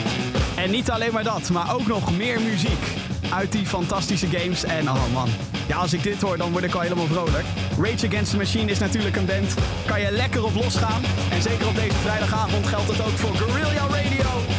[0.56, 2.84] En niet alleen maar dat, maar ook nog meer muziek
[3.30, 4.64] uit die fantastische games.
[4.64, 5.30] En oh man,
[5.68, 7.46] ja, als ik dit hoor, dan word ik al helemaal vrolijk.
[7.78, 9.54] Rage Against the Machine is natuurlijk een band.
[9.86, 11.02] Kan je lekker op losgaan.
[11.32, 14.51] En zeker op deze vrijdagavond geldt het ook voor Guerrilla Radio.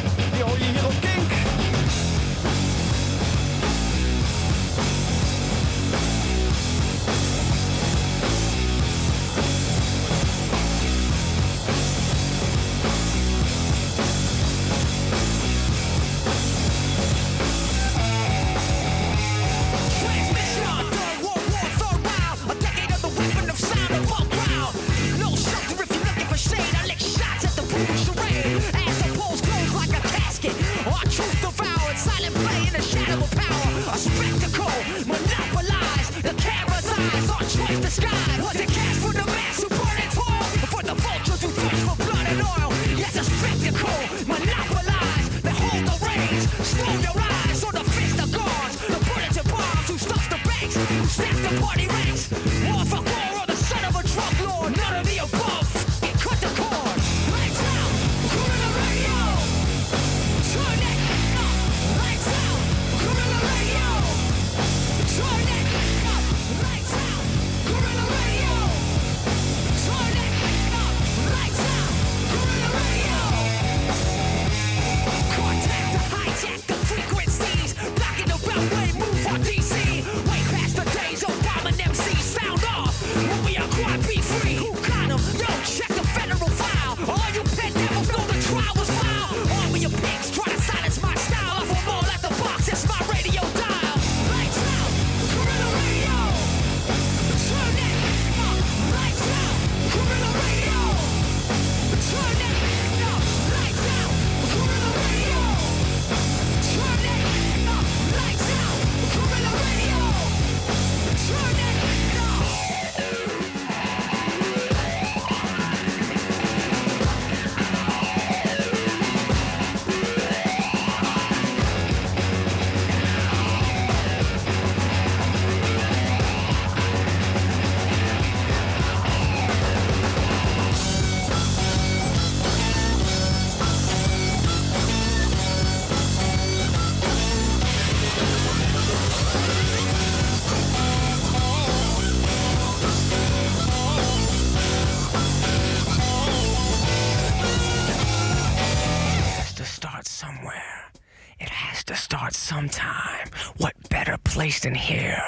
[151.92, 153.28] To start sometime.
[153.58, 155.22] What better place than here?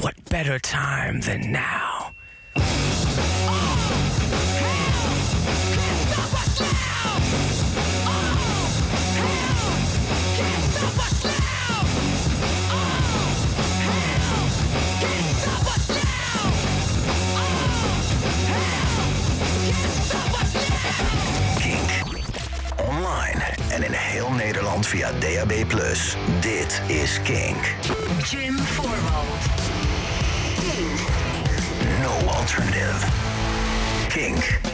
[0.00, 2.12] What better time than now?
[23.94, 25.52] Heel Nederland via DAB+.
[26.40, 27.64] Dit is Kink.
[28.30, 29.42] Jim Voorwald.
[32.00, 33.06] No alternative.
[34.08, 34.73] Kink.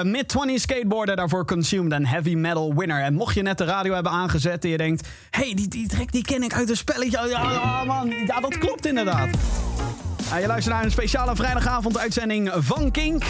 [0.00, 3.02] Eh, Mid-20 skateboarder, daarvoor Consumed en Heavy Metal Winner.
[3.02, 5.08] En mocht je net de radio hebben aangezet en je denkt...
[5.30, 7.28] hey, die, die track die ken ik uit een spelletje.
[7.28, 9.28] Ja, ja, man, ja dat klopt inderdaad.
[10.40, 13.24] Je luistert naar een speciale vrijdagavond uitzending van Kink.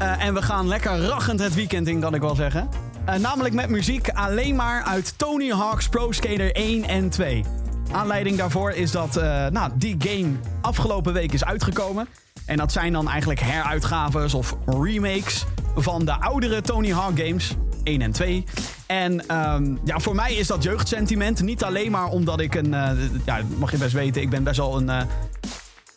[0.00, 2.68] Eh, en we gaan lekker rachend het weekend in, kan ik wel zeggen.
[3.04, 7.44] Eh, namelijk met muziek alleen maar uit Tony Hawk's Pro Skater 1 en 2.
[7.92, 12.08] Aanleiding daarvoor is dat eh, nou, die game afgelopen week is uitgekomen.
[12.46, 15.44] En dat zijn dan eigenlijk heruitgaves of remakes
[15.76, 17.54] van de oudere Tony Hawk games.
[17.82, 18.44] 1 en 2.
[18.86, 21.42] En ehm, ja, voor mij is dat jeugdsentiment.
[21.42, 22.74] Niet alleen maar omdat ik een...
[22.74, 22.90] eh,
[23.24, 24.88] ja, mag je best weten, ik ben best wel een...
[24.90, 25.02] eh,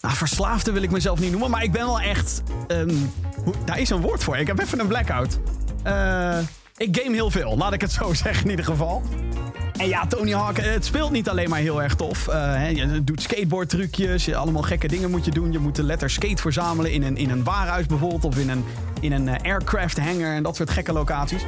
[0.02, 2.44] nou, verslaafde wil ik mezelf niet noemen, maar ik ben wel echt.
[3.44, 4.38] hoe- daar is een woord voor.
[4.38, 5.40] Ik heb even een blackout.
[5.84, 6.38] Eh,
[6.78, 9.02] ik game heel veel, laat ik het zo zeggen in ieder geval.
[9.78, 12.28] En ja, Tony Hawk, het speelt niet alleen maar heel erg tof.
[12.28, 15.52] Eh, je doet skateboardtrucjes, je- allemaal gekke dingen moet je doen.
[15.52, 18.26] Je moet de letter skate verzamelen in een, in een warenhuis bijvoorbeeld...
[18.26, 18.66] of in een,
[19.00, 21.42] in een eh, aircraft hangar en dat soort gekke locaties.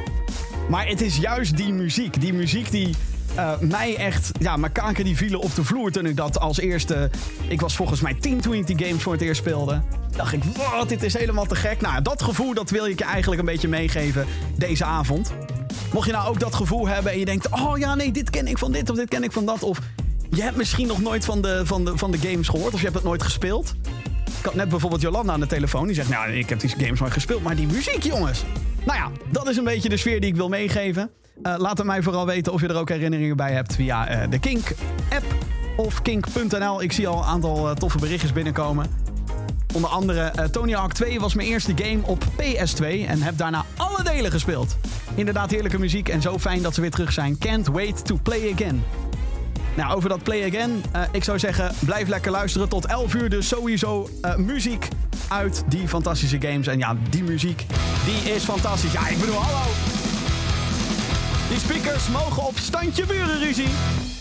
[0.68, 2.20] Maar het is juist die muziek.
[2.20, 2.94] Die muziek die
[3.34, 4.30] eh, mij echt...
[4.38, 7.10] Ja, mijn kaken die vielen op de vloer toen ik dat als eerste...
[7.48, 9.80] Ik was volgens mij 10 toen ik die games voor het eerst speelde.
[10.16, 11.80] Dacht ik, wat, dit is helemaal te gek.
[11.80, 15.32] Nou, dat gevoel dat wil ik je eigenlijk een beetje meegeven deze avond.
[15.96, 17.48] Mocht je nou ook dat gevoel hebben en je denkt...
[17.50, 19.62] Oh ja, nee, dit ken ik van dit of dit ken ik van dat.
[19.62, 19.78] Of
[20.30, 22.72] je hebt misschien nog nooit van de, van de, van de games gehoord.
[22.72, 23.74] Of je hebt het nooit gespeeld.
[24.38, 25.86] Ik had net bijvoorbeeld Jolanda aan de telefoon.
[25.86, 27.42] Die zegt, nou, ik heb die games nooit gespeeld.
[27.42, 28.44] Maar die muziek, jongens.
[28.84, 31.10] Nou ja, dat is een beetje de sfeer die ik wil meegeven.
[31.42, 34.30] Eh, laat het mij vooral weten of je er ook herinneringen bij hebt via eh,
[34.30, 35.34] de Kink-app
[35.76, 36.82] of kink.nl.
[36.82, 38.86] Ik zie al een aantal eh, toffe berichtjes binnenkomen.
[39.74, 44.02] Onder andere Tony Hawk 2 was mijn eerste game op PS2 en heb daarna alle
[44.02, 44.76] delen gespeeld.
[45.16, 47.38] Inderdaad heerlijke muziek en zo fijn dat ze weer terug zijn.
[47.38, 48.84] Can't wait to play again.
[49.74, 50.84] Nou, over dat play again.
[50.92, 53.30] eh, ik zou zeggen, blijf lekker luisteren tot 11 uur.
[53.30, 54.88] Dus sowieso eh, muziek
[55.28, 56.66] uit die fantastische games.
[56.66, 57.66] En ja, die muziek,
[58.04, 58.92] die is fantastisch.
[58.92, 59.70] Ja, ik bedoel, hallo.
[61.48, 63.68] Die speakers mogen op standje burenruzie.
[63.68, 64.15] Five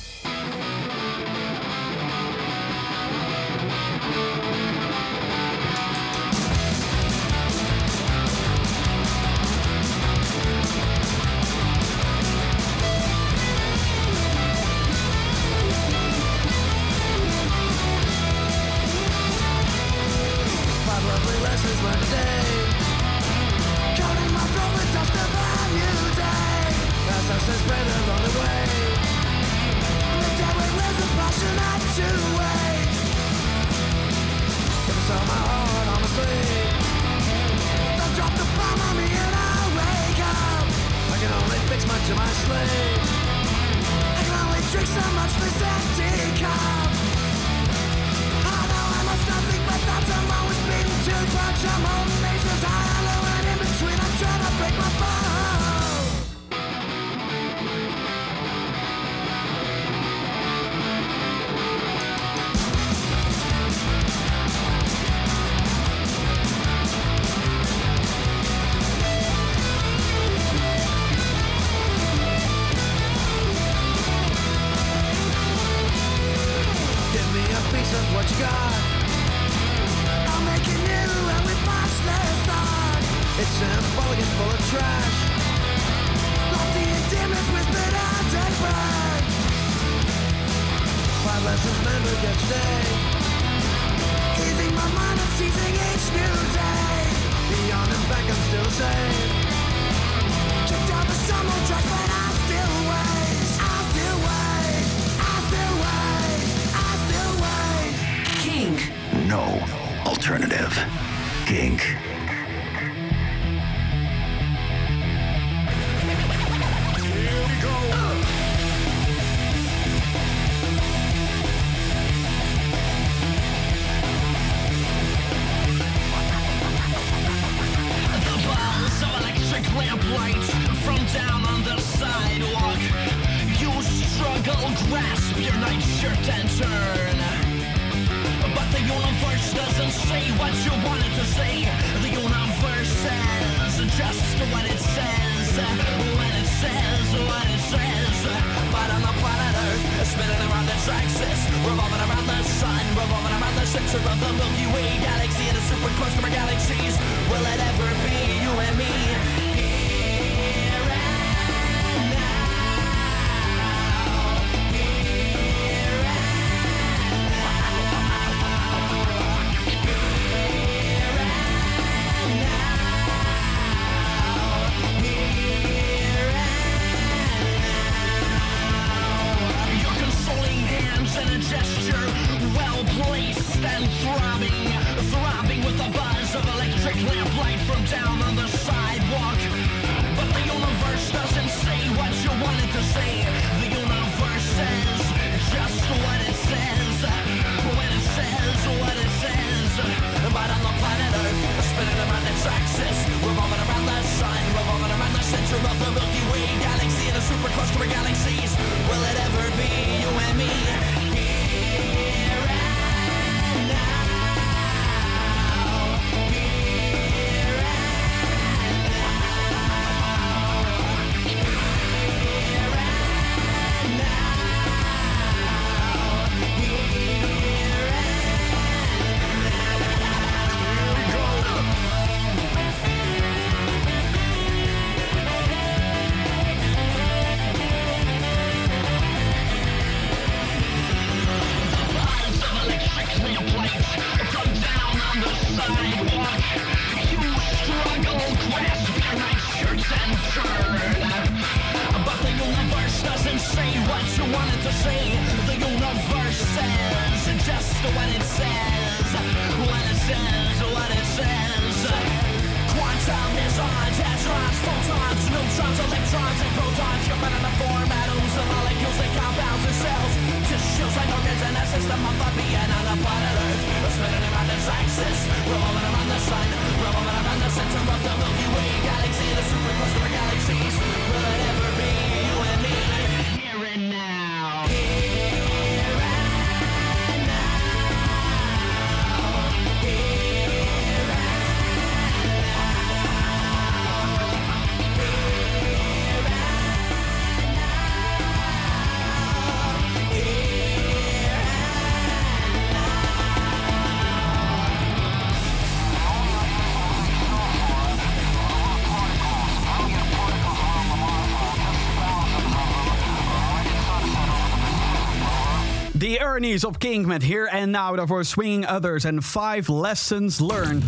[316.35, 317.95] Ernie's op King met Here and Now.
[317.95, 320.83] Daarvoor Swinging Others en Five Lessons Learned.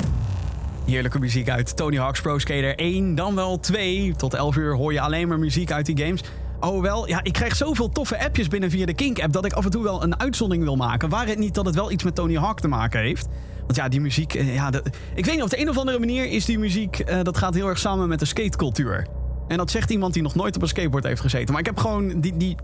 [0.85, 4.13] Heerlijke muziek uit Tony Hawk's Pro Skater 1, dan wel 2.
[4.17, 6.23] Tot 11 uur hoor je alleen maar muziek uit die games.
[6.59, 9.33] Oh wel, ja, ik krijg zoveel toffe appjes binnen via de Kink-app...
[9.33, 11.09] dat ik af en toe wel een uitzondering wil maken.
[11.09, 13.27] Waar het niet dat het wel iets met Tony Hawk te maken heeft.
[13.59, 14.33] Want ja, die muziek...
[14.33, 14.71] eh, Ja,
[15.15, 16.99] ik weet niet, op de een of andere manier is die muziek...
[16.99, 19.07] eh, dat gaat heel erg samen met de skatecultuur.
[19.47, 21.51] En dat zegt iemand die nog nooit op een skateboard heeft gezeten.
[21.51, 22.37] Maar ik heb gewoon die...
[22.37, 22.55] die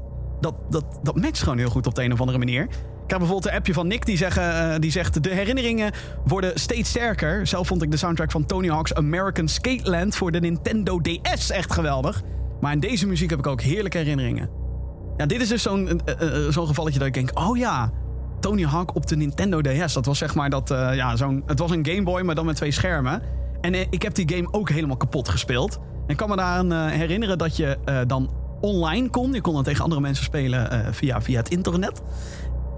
[0.41, 2.67] dat, dat, dat matcht gewoon heel goed op de een of andere manier.
[3.03, 5.23] Ik krijg bijvoorbeeld een appje van Nick die, zeggen, eh, die zegt...
[5.23, 5.91] De herinneringen
[6.25, 7.47] worden steeds sterker.
[7.47, 10.15] Zelf vond ik de soundtrack van Tony Hawk's American Skateland...
[10.15, 12.21] voor de Nintendo DS echt geweldig.
[12.61, 14.49] Maar in deze muziek heb ik ook heerlijke herinneringen.
[15.17, 17.39] Ja, dit is dus zo'n eh, eh, zo'n gevalletje dat ik denk...
[17.39, 17.91] Oh ja,
[18.39, 19.93] Tony Hawk op de Nintendo DS.
[19.93, 20.69] Dat was zeg maar dat...
[20.69, 23.21] ja, zo'n, het was een Game Boy, maar dan met twee schermen.
[23.61, 25.75] En ik heb die game ook helemaal kapot gespeeld.
[25.75, 27.77] En ik kan me daaraan herinneren dat je
[28.07, 29.33] dan online kon.
[29.33, 32.01] Je kon dan tegen andere mensen spelen eh, via, via het internet.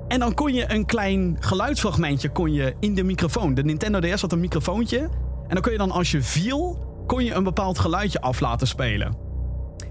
[0.07, 3.53] En dan kon je een klein geluidsfragmentje kon je in de microfoon.
[3.53, 4.99] De Nintendo DS had een microfoontje.
[5.47, 8.67] En dan kon je dan als je viel, kon je een bepaald geluidje af laten
[8.67, 9.17] spelen.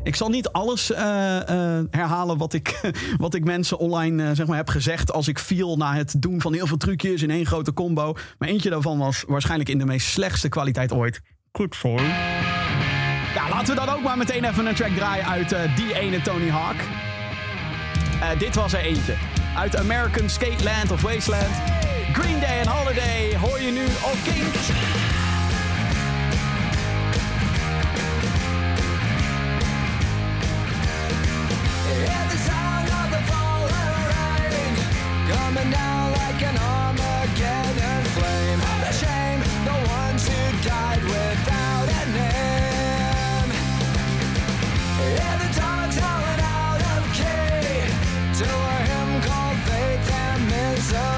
[0.03, 2.81] Ik zal niet alles eh, eh, herhalen wat ik,
[3.17, 6.53] wat ik mensen online zeg maar, heb gezegd als ik viel na het doen van
[6.53, 8.15] heel veel trucjes in één grote combo.
[8.39, 11.21] Maar eentje daarvan was waarschijnlijk in de meest slechtste kwaliteit ooit.
[11.53, 12.01] Goed voor.
[13.51, 16.49] Laten we dan ook maar meteen even een track draaien uit eh, die ene Tony
[16.49, 16.77] Hawk.
[18.21, 19.15] Eh, dit was er eentje.
[19.57, 21.55] Uit American Skateland of Wasteland.
[22.13, 24.85] Green Day and Holiday hoor je nu op rain
[35.29, 36.84] coming down like an
[50.87, 51.14] desire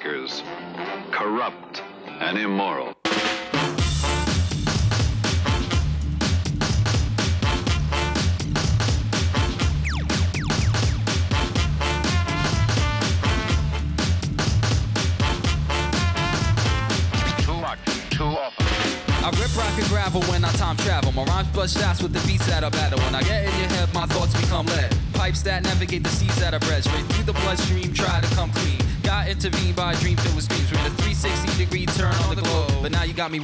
[0.00, 0.49] Peacemakers.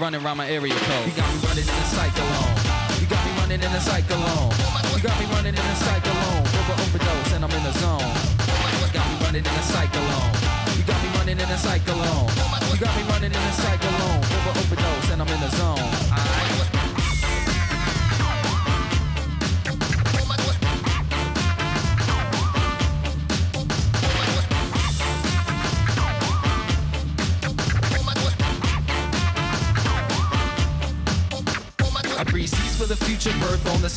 [0.01, 1.07] Running around my area code.
[1.07, 2.53] You got me running in a cyclone.
[3.01, 4.51] You got me running in a cyclone.
[4.95, 6.43] You got me running in a cyclone.
[6.43, 8.01] Over overdose and I'm in the zone.
[8.83, 10.33] You got me running in a cyclone.
[10.77, 12.29] You got me running in a cyclone.
[12.71, 14.21] You got me running in a cyclone.
[14.37, 16.16] Over overdose and I'm in the zone.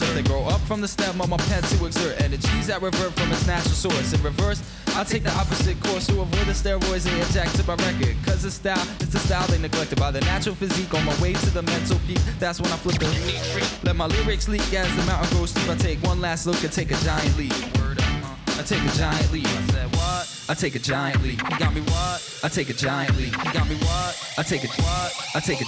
[0.02, 0.16] On.
[0.16, 3.32] They grow up from the stem of my pen to exert energies that revert from
[3.32, 4.14] its natural source.
[4.14, 4.62] In reverse,
[4.96, 8.16] I take the opposite course to avoid the steroids they inject to my record.
[8.26, 11.34] Cause the style is the style they neglected by the natural physique on my way
[11.34, 12.20] to the mental peak.
[12.40, 13.80] That's when I flip the.
[13.84, 15.70] Let my lyrics leak as the mountain grows steep.
[15.70, 17.54] I take one last look and take a giant leap.
[17.54, 19.48] I take a giant leap.
[19.48, 20.46] I said what?
[20.50, 21.42] I take a giant leap.
[21.50, 22.40] You got me what?
[22.44, 23.32] I take a giant leap.
[23.32, 24.34] You got me what?
[24.38, 25.14] I take a what?
[25.36, 25.66] I take a.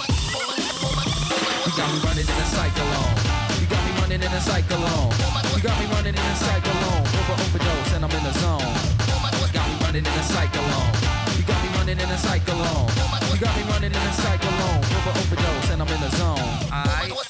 [1.64, 3.41] You got me running in a cyclone.
[4.12, 5.10] Running in a cyclone.
[5.56, 7.00] You got me running in a cyclone.
[7.00, 8.60] Over overdose and I'm in the zone.
[8.60, 10.92] You got me running in a cyclone.
[11.34, 12.88] You got me running in a cyclone.
[13.32, 14.84] You got me running in a cyclone.
[14.84, 16.36] Over overdose and I'm in the zone.
[16.68, 17.21] Aight.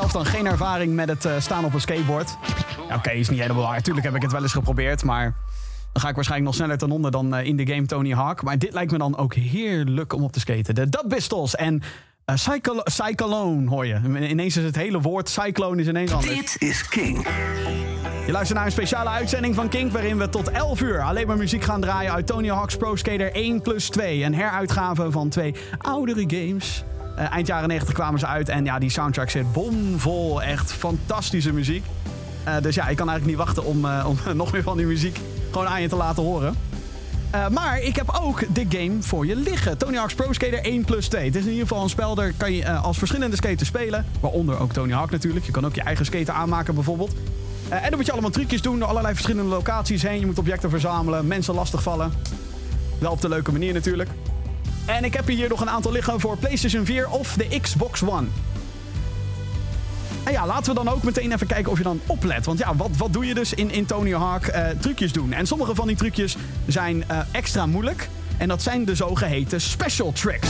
[0.00, 2.36] Zelf dan geen ervaring met het eh, staan op een skateboard.
[2.88, 3.82] Ja, Oké, is niet helemaal waar.
[3.82, 5.34] Tuurlijk heb ik het wel eens geprobeerd, maar
[5.92, 8.42] dan ga ik waarschijnlijk nog sneller ten onder dan eh, in de game Tony Hawk.
[8.42, 10.74] Maar dit lijkt me dan ook heerlijk om op te skaten.
[10.74, 11.82] De Dub Pistols en
[12.34, 14.00] Cyclo- Cyclone hoor je.
[14.28, 16.34] Ineens is het hele woord Cyclone is ineens anders.
[16.34, 17.26] Dit is King.
[18.26, 19.92] Je luistert naar een speciale uitzending van Kink...
[19.92, 22.12] waarin we tot 11 uur alleen maar muziek gaan draaien...
[22.12, 24.24] uit Tony Hawk's Pro Skater 1 plus 2.
[24.24, 26.84] Een heruitgave van twee oudere games.
[27.20, 30.42] Eh, eind jaren 90 kwamen ze uit en ja, die soundtrack zit bomvol.
[30.42, 31.84] Echt fantastische muziek.
[32.44, 34.86] Eh, dus ja, ik kan eigenlijk niet wachten om, eh, om nog meer van die
[34.86, 35.20] muziek
[35.50, 36.54] gewoon aan je te laten horen.
[37.50, 39.78] Maar ik heb ook de game voor je liggen.
[39.78, 41.24] Tony Hawk's Pro Skater 1 plus 2.
[41.24, 44.06] Het is in ieder geval een spel, daar kan je als verschillende skaters spelen.
[44.20, 45.46] Waaronder ook Tony Hawk natuurlijk.
[45.46, 47.14] Je kan ook je eigen skater aanmaken bijvoorbeeld.
[47.68, 50.20] En dan moet je allemaal trucjes doen door allerlei verschillende locaties heen.
[50.20, 52.12] Je moet objecten verzamelen, mensen lastigvallen.
[52.98, 54.08] Wel op de leuke manier natuurlijk.
[54.96, 58.26] En ik heb hier nog een aantal liggen voor PlayStation 4 of de Xbox One.
[60.24, 62.46] En ja, laten we dan ook meteen even kijken of je dan oplet.
[62.46, 64.46] Want ja, wat, wat doe je dus in, in Tony Hawk?
[64.46, 65.32] Eh, trucjes doen.
[65.32, 66.36] En sommige van die trucjes
[66.66, 68.08] zijn eh, extra moeilijk.
[68.36, 70.48] En dat zijn de zogeheten special tricks.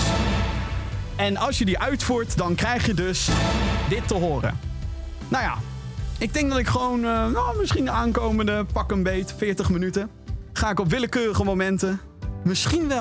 [1.17, 3.29] En als je die uitvoert, dan krijg je dus
[3.89, 4.59] dit te horen.
[5.29, 5.55] Nou ja,
[6.19, 10.11] ik denk dat ik gewoon, eh, nou, misschien de aankomende pak een beet, 40 minuten.
[10.53, 12.01] Ga ik op willekeurige momenten,
[12.45, 13.01] misschien wel.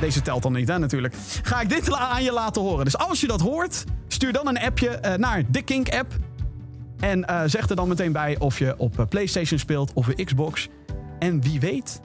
[0.00, 1.14] Deze telt dan niet, hè, natuurlijk.
[1.42, 2.84] Ga ik dit aan je laten horen.
[2.84, 6.12] Dus als je dat hoort, stuur dan een appje eh, naar de Kink app.
[7.00, 10.24] En eh, zeg er dan meteen bij of je op eh, PlayStation speelt of een
[10.24, 10.68] Xbox.
[11.18, 12.00] En wie weet,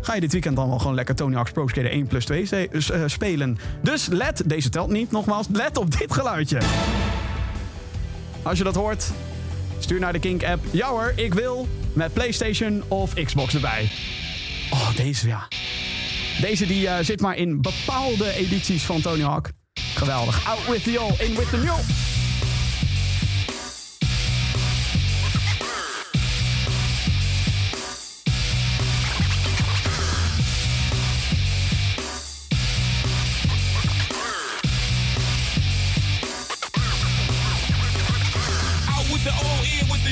[0.00, 2.46] ga je dit weekend dan wel gewoon lekker Tony Hawk's Pro Skater 1 plus 2
[2.46, 3.58] se- s- eh, spelen.
[3.82, 6.60] Dus let, deze telt niet nogmaals, let op dit geluidje.
[8.42, 9.10] Als je dat hoort,
[9.78, 10.64] stuur naar de Kink-app.
[10.70, 13.90] Ja hoor, ik wil met PlayStation of Xbox erbij.
[14.70, 15.48] Oh, deze ja.
[16.42, 19.50] Deze die eh, zit maar in bepaalde edities van Tony Hawk.
[19.94, 20.48] Geweldig.
[20.48, 22.11] Out with the old, in with the new.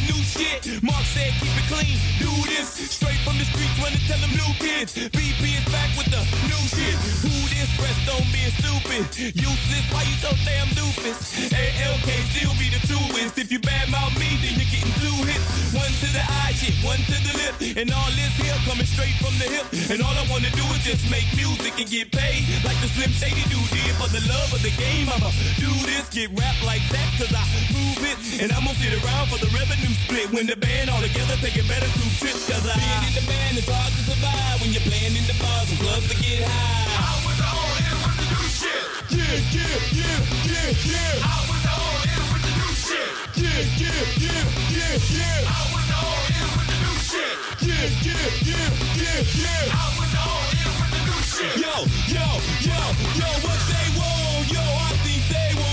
[0.01, 0.83] The new shit.
[0.83, 2.69] Mark said keep it clean, do this.
[2.91, 4.97] Straight from the streets, run and tell them new kids.
[4.97, 6.97] BP is back with the new shit.
[7.25, 9.05] Who this pressed on being stupid?
[9.37, 11.51] Useless, why you so damn doofus?
[11.53, 13.39] ALK still be the truest.
[13.39, 15.45] If you badmouth me, then you're getting two hits.
[15.75, 17.55] One to the eye, shit, one to the lip.
[17.77, 19.67] And all this here coming straight from the hip.
[19.93, 22.47] And all I wanna do is just make music and get paid.
[22.65, 25.09] Like the Slim Shady dude did for the love of the game.
[25.09, 28.19] I'ma do this, get rap like that, cause I move it.
[28.43, 30.31] And I'm gonna sit around for the revenue split.
[30.31, 33.55] When the band all together taking better group trips, cause I being in the band
[33.59, 37.01] is hard to survive when you're playing in the bars and clubs to get high.
[37.01, 38.83] Out with the old in with the new shit.
[39.15, 41.31] Yeah, yeah, yeah, yeah, yeah.
[41.31, 43.11] Out with the old in with the new shit.
[43.41, 44.45] Yeah, yeah, yeah,
[44.75, 45.55] yeah, yeah.
[45.55, 47.35] Out with the old in with the new shit.
[47.67, 48.69] Yeah, yeah, yeah,
[49.01, 49.81] yeah, yeah.
[49.81, 51.55] Out with the old in with the new shit.
[51.59, 51.75] Yo,
[52.11, 52.27] yo,
[52.69, 52.81] yo,
[53.19, 54.45] yo, what they want?
[54.51, 55.70] Yo, I think they want.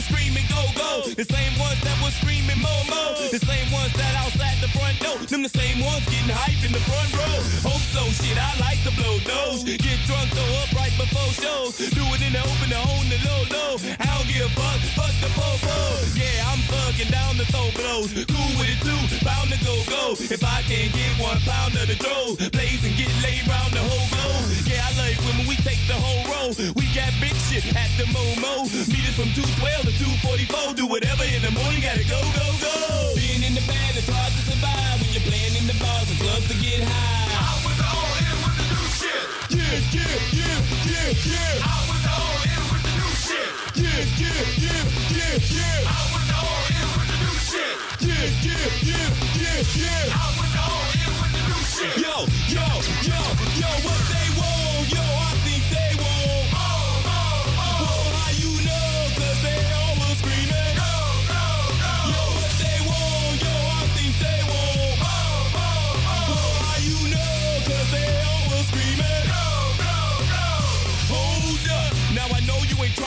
[0.00, 1.02] The screaming go go?
[1.12, 3.14] The same ones that was screaming mo mo.
[3.30, 5.18] The same ones that outside the front door.
[5.28, 7.36] Them the same ones getting hype in the front row.
[7.68, 8.36] Hope so, shit.
[8.36, 9.64] I like to blow those.
[9.64, 11.76] Get drunk, throw up right before shows.
[11.76, 13.72] Do it in the open, own the low low.
[14.00, 15.76] I don't give a fuck, fuck the popo.
[16.16, 18.10] Yeah, I'm thugging down the throw blows.
[18.24, 20.16] Cool with it too, bound to go go.
[20.16, 23.84] If I can't get one pound of the dough, blaze and get laid round the
[23.84, 24.48] whole globe.
[24.64, 26.50] Yeah, I like when we take the whole roll.
[26.74, 28.64] We got big shit at the Momo.
[28.88, 30.74] Meet us from 212 to 244.
[30.74, 33.14] Do whatever in the morning, gotta go, go, go.
[33.16, 36.18] Being in the band, it's hard to survive when you're playing in the bars and
[36.20, 37.58] clubs to get high.
[37.66, 39.24] With the old, in with the new shit.
[39.50, 41.58] Yeah, yeah, yeah, yeah, yeah.
[41.90, 43.50] With the old, in with the new shit.
[43.82, 43.90] Yeah,
[44.20, 45.82] yeah, yeah, yeah, yeah.
[46.14, 47.74] With the old, in with the new shit.
[48.06, 49.10] Yeah, yeah, yeah,
[49.42, 50.14] yeah, yeah.
[50.38, 51.94] With the old, in with the new shit.
[51.98, 52.14] Yo,
[52.52, 52.66] yo,
[53.10, 53.20] yo,
[53.58, 54.86] yo, what they want?
[54.92, 55.59] Yo, I think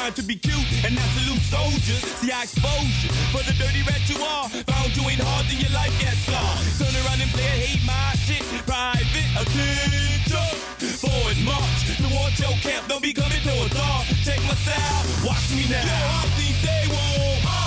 [0.04, 2.04] trying to be cute and not salute soldiers.
[2.20, 4.50] See, I expose you for the dirty rat you are.
[4.50, 6.60] Found you ain't hard, then your life gets scarred.
[6.76, 8.44] Turn around and play hate my shit.
[8.68, 10.52] Private attention.
[11.00, 12.84] Forward march towards your camp.
[12.90, 14.04] Don't be coming towards all.
[14.28, 15.04] Check my style.
[15.24, 15.80] Watch me now.
[15.80, 17.63] Yo, I think they won't.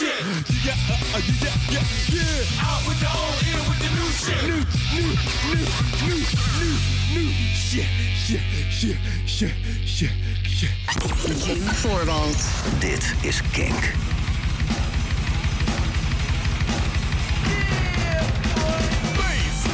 [0.00, 0.24] Shit.
[0.64, 0.72] Yeah,
[1.12, 2.64] uh, yeah, yeah, yeah.
[2.64, 4.40] Out with the old, in with the new shit.
[4.48, 4.60] New,
[4.96, 5.10] new,
[5.50, 5.64] new,
[6.08, 6.20] new,
[6.56, 6.74] new,
[7.14, 7.84] new shit,
[8.16, 8.40] shit,
[8.70, 8.96] shit,
[9.26, 9.52] shit,
[9.84, 10.12] shit,
[10.44, 10.70] shit.
[11.44, 12.40] Jim Voorwald.
[12.78, 13.92] Dit is Kink.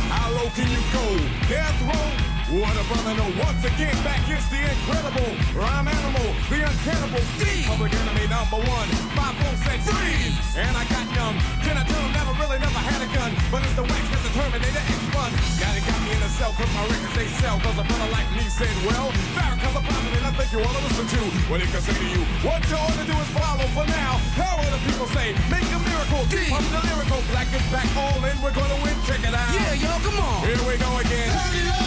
[0.08, 1.04] How low can you go?
[1.48, 2.35] Death row?
[2.46, 7.66] What a brother no, Once again, back is the incredible rhyme animal, the uncannibal D.
[7.66, 8.86] Public enemy number one,
[9.18, 10.38] five four six freeze.
[10.54, 11.34] And I got young.
[11.66, 13.34] Can I tell him never really never had a gun?
[13.50, 15.30] But it's the wax that's the Terminator X1.
[15.58, 17.58] Now they got me in a cell, cause my records they sell.
[17.58, 20.86] Cause a brother like me said, well, Farrakhan's a prophet and I think you wanna
[20.86, 21.20] listen to
[21.50, 22.22] what he can say to you.
[22.46, 24.22] What you ought to do is follow for now.
[24.38, 25.34] How will the people say?
[25.50, 26.22] Make a miracle.
[26.30, 26.46] D.
[26.46, 27.18] Pump the lyrical.
[27.34, 28.38] Black is back all in.
[28.38, 28.94] We're gonna win.
[29.02, 29.50] Check it out.
[29.50, 30.46] Yeah, y'all, come on.
[30.46, 31.34] Here we go again.
[31.34, 31.85] Turn it up.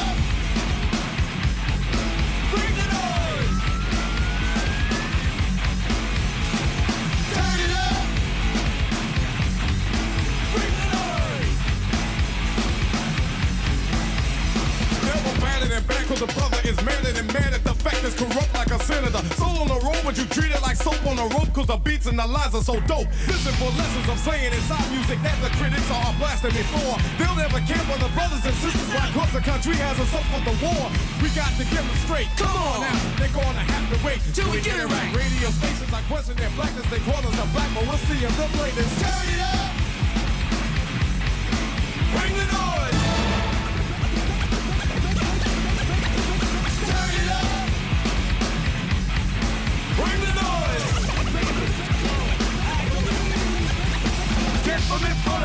[16.10, 19.22] Cause the brother is manner and man if the fact is corrupt like a senator.
[19.38, 21.77] Soul on the road, but you treat it like soap on a rope, cause the
[21.77, 23.06] beats and the lines are so dope.
[23.30, 26.98] Listen for lessons I'm saying inside music that the critics are blasting before.
[27.22, 30.26] They'll never care for the brothers and sisters why cause the country has us up
[30.34, 30.90] for the war.
[31.22, 32.27] We got to get them straight.
[32.41, 35.14] Come on now, they're gonna have to wait till we get it right.
[35.14, 38.34] Radio stations are question their blackness, they call us a black, but we'll see if
[38.34, 38.90] they'll play this.
[38.98, 39.69] Turn it up!
[42.18, 42.68] Bring the noise!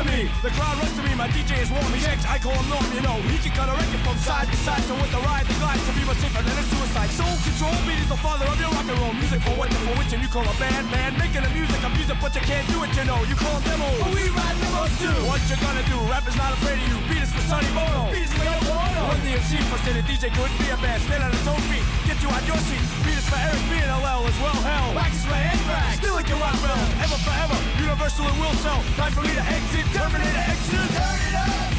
[0.05, 0.29] Me.
[0.45, 1.11] The crowd runs to me.
[1.15, 1.89] My DJ is warm.
[1.93, 2.05] He's.
[2.05, 2.85] I call him Norm.
[2.93, 4.83] You know, he can cut a record from side to side.
[4.85, 7.09] So with the ride, the glide to be much safer than a suicide.
[7.11, 9.41] Soul control beat is the father of your rock and roll music.
[9.41, 11.17] For what for which and you call a band man.
[11.17, 12.91] Making the music of music, but you can't do it.
[12.95, 13.99] You know, you call demos.
[13.99, 15.17] But we ride demos too.
[15.25, 15.97] What you gonna do?
[16.07, 16.97] Rap is not afraid of you.
[17.09, 18.13] Beat is for Sonny Bono.
[18.13, 19.01] Beat is for Yoko Ono.
[19.09, 21.01] Run the MC for say the DJ couldn't be a band.
[21.03, 21.85] Stand on his own feet.
[22.05, 22.83] Get you out your seat.
[23.03, 24.59] Beat is for Eric B and LL as well.
[24.61, 24.93] Hell.
[24.93, 25.97] Wax is for Anthrax.
[25.99, 26.89] Still like your rock bells.
[27.01, 27.57] Ever forever.
[27.81, 28.81] Universal and will sell.
[28.99, 29.94] Time for me to exit.
[29.95, 30.89] Terminator exit.
[30.91, 31.74] Turn it up.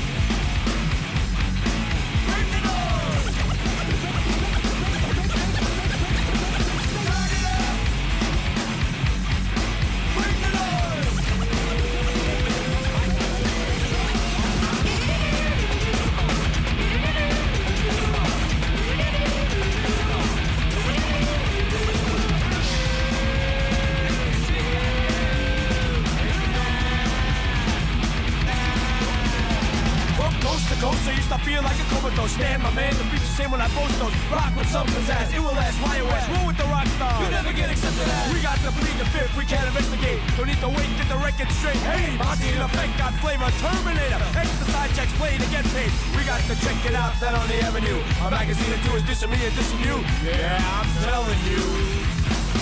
[34.76, 37.16] Some pizzazz, it will last, why it was Roll with the rock star.
[37.24, 38.28] You never get accepted as.
[38.28, 40.20] We got to plead the fifth, we can't investigate.
[40.36, 41.80] Don't need to wait, get the record straight.
[41.80, 44.20] Hey, Monty in effect got flavor, Terminator.
[44.36, 45.88] Exercise checks, play to get paid.
[46.12, 48.04] We got to check it out, that on the avenue.
[48.20, 49.96] A magazine or two is dissing me and dissing you.
[50.20, 51.64] Yeah, I'm telling you.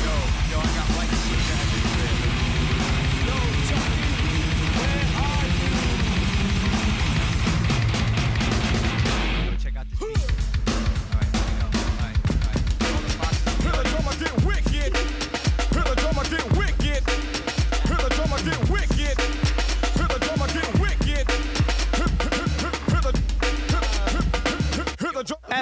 [0.07, 0.15] Yo,
[0.55, 0.94] yo, I got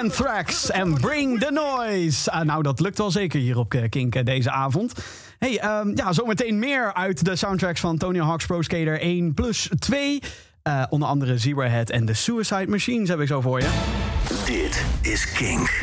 [0.03, 2.31] Anthrax en Bring the Noise.
[2.31, 4.93] Ah, nou, dat lukt wel zeker hier op eh, Kink eh, deze avond.
[5.39, 9.69] Hey, ehm, ja, zometeen meer uit de soundtracks van Tony Hawk's Pro Skater 1 plus
[9.79, 10.19] 2.
[10.61, 13.69] Eh, onder andere Zebrahead en The Suicide Machines heb ik zo voor je.
[14.45, 15.81] Dit is Kink.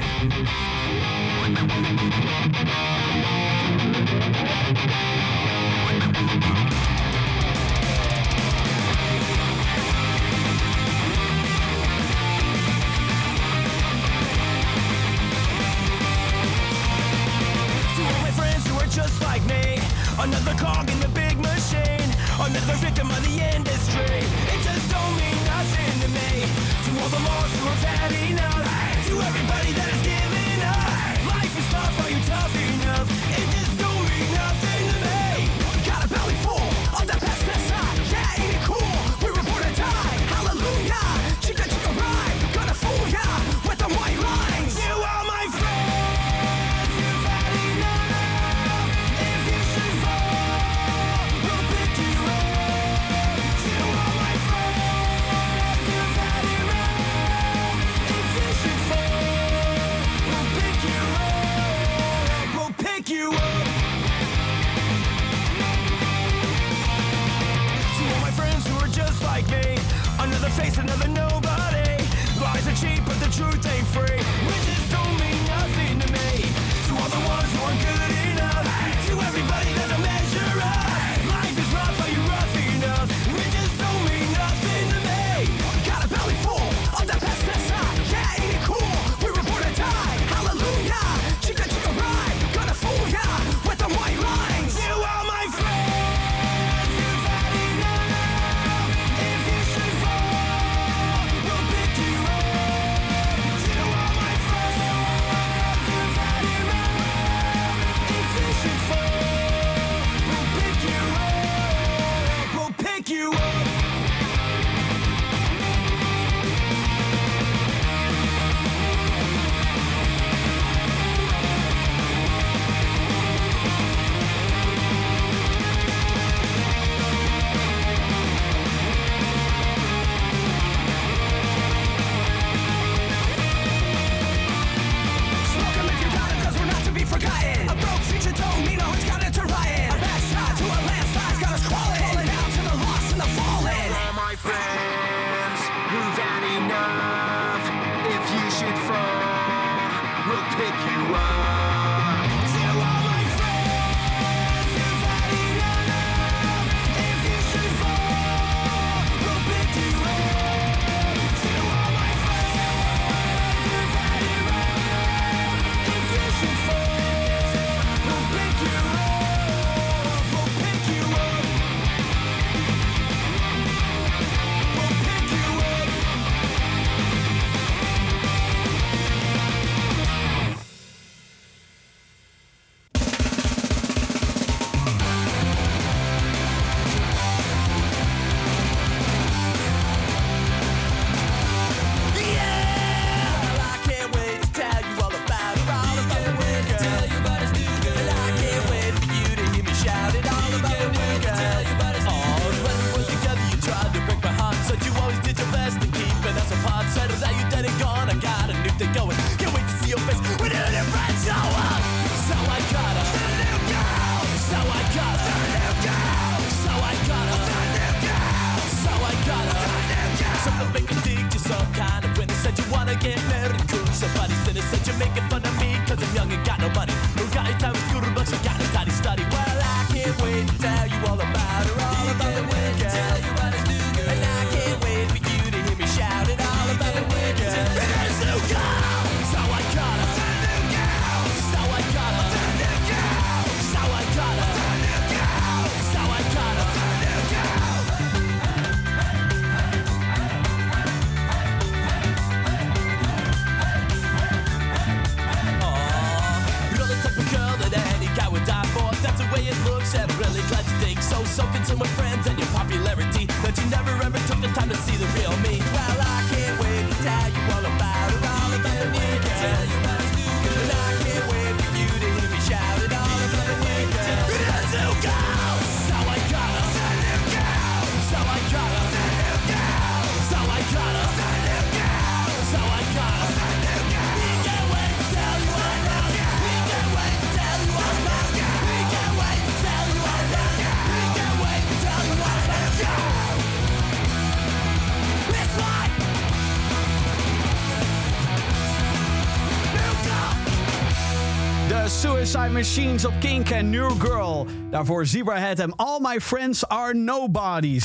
[302.20, 304.47] Suicide Machines op Kink en New Girl.
[304.70, 307.84] Daarvoor Zebrahead en All My Friends Are Nobodies.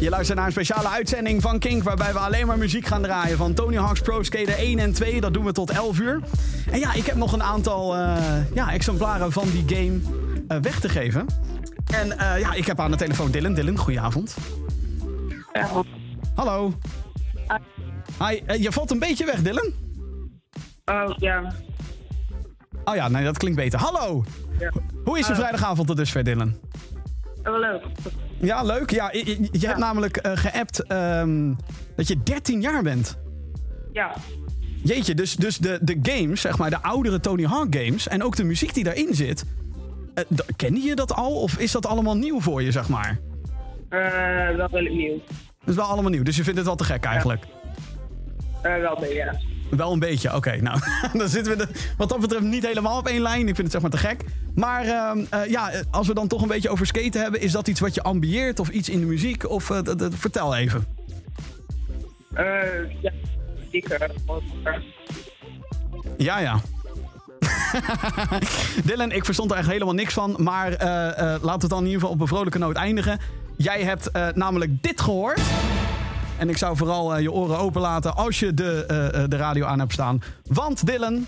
[0.00, 1.82] Je luistert naar een speciale uitzending van Kink...
[1.82, 5.20] waarbij we alleen maar muziek gaan draaien van Tony Hawk's Pro Skater 1 en 2.
[5.20, 6.20] Dat doen we tot 11 uur.
[6.70, 8.16] En ja, ik heb nog een aantal eh,
[8.54, 10.00] ja, exemplaren van die game
[10.48, 11.26] eh, weg te geven.
[11.94, 13.54] En eh, ja, ik heb aan de telefoon Dylan.
[13.54, 14.36] Dylan, goedenavond.
[16.34, 16.72] Hallo.
[18.18, 19.72] Hi, je valt een beetje weg, Dylan.
[20.84, 21.52] Oh, ja.
[22.94, 23.78] Oh ja, nee, dat klinkt beter.
[23.78, 24.24] Hallo!
[24.58, 24.72] Ja.
[25.04, 26.54] Hoe is je vrijdagavond tot dusver, Dylan?
[27.42, 27.82] Wel leuk.
[28.40, 28.90] Ja, leuk.
[28.90, 31.52] Ja, je, hebt namelijk eh, geappt ehm,
[31.96, 33.18] dat je 13 jaar bent.
[33.92, 34.14] Ja.
[34.82, 38.08] Jeetje, dus, dus de, de games, zeg maar, de oudere Tony Hawk games...
[38.08, 39.44] en ook de muziek die daarin zit...
[40.14, 40.24] eh,
[40.56, 43.18] kende je dat al of is dat allemaal nieuw voor je, zeg maar?
[43.88, 44.00] Eh,
[44.56, 45.20] wel redelijk nieuw.
[45.58, 47.44] Dat is wel allemaal nieuw, dus je vindt het wel te gek eigenlijk?
[48.62, 49.34] Eh, wel mee, ja.
[49.68, 50.56] Wel een beetje, oké.
[50.62, 50.80] nou,
[51.12, 53.40] dan zitten we de- wat dat betreft niet helemaal op één lijn.
[53.48, 54.24] Ik vind het zeg maar te gek.
[54.54, 57.40] Maar ehm, eh, ja, als we dan toch een beetje over skaten hebben...
[57.40, 59.48] is dat iets wat je ambieert of iets in de muziek?
[59.48, 59.78] Of eh,
[60.10, 60.86] vertel even.
[62.34, 62.44] Eh,
[63.02, 63.12] ja.
[63.70, 63.98] Ik,
[66.18, 66.60] Ja, ja.
[68.84, 70.36] Dylan, ik verstond er echt helemaal niks van.
[70.38, 73.18] Maar laten we het dan in ieder geval op een vrolijke noot eindigen.
[73.56, 75.40] Jij hebt namelijk dit gehoord.
[76.38, 79.36] En ik zou vooral eh, je oren open laten als je de, eh, eh, de
[79.36, 80.22] radio aan hebt staan.
[80.44, 81.26] Want Dylan,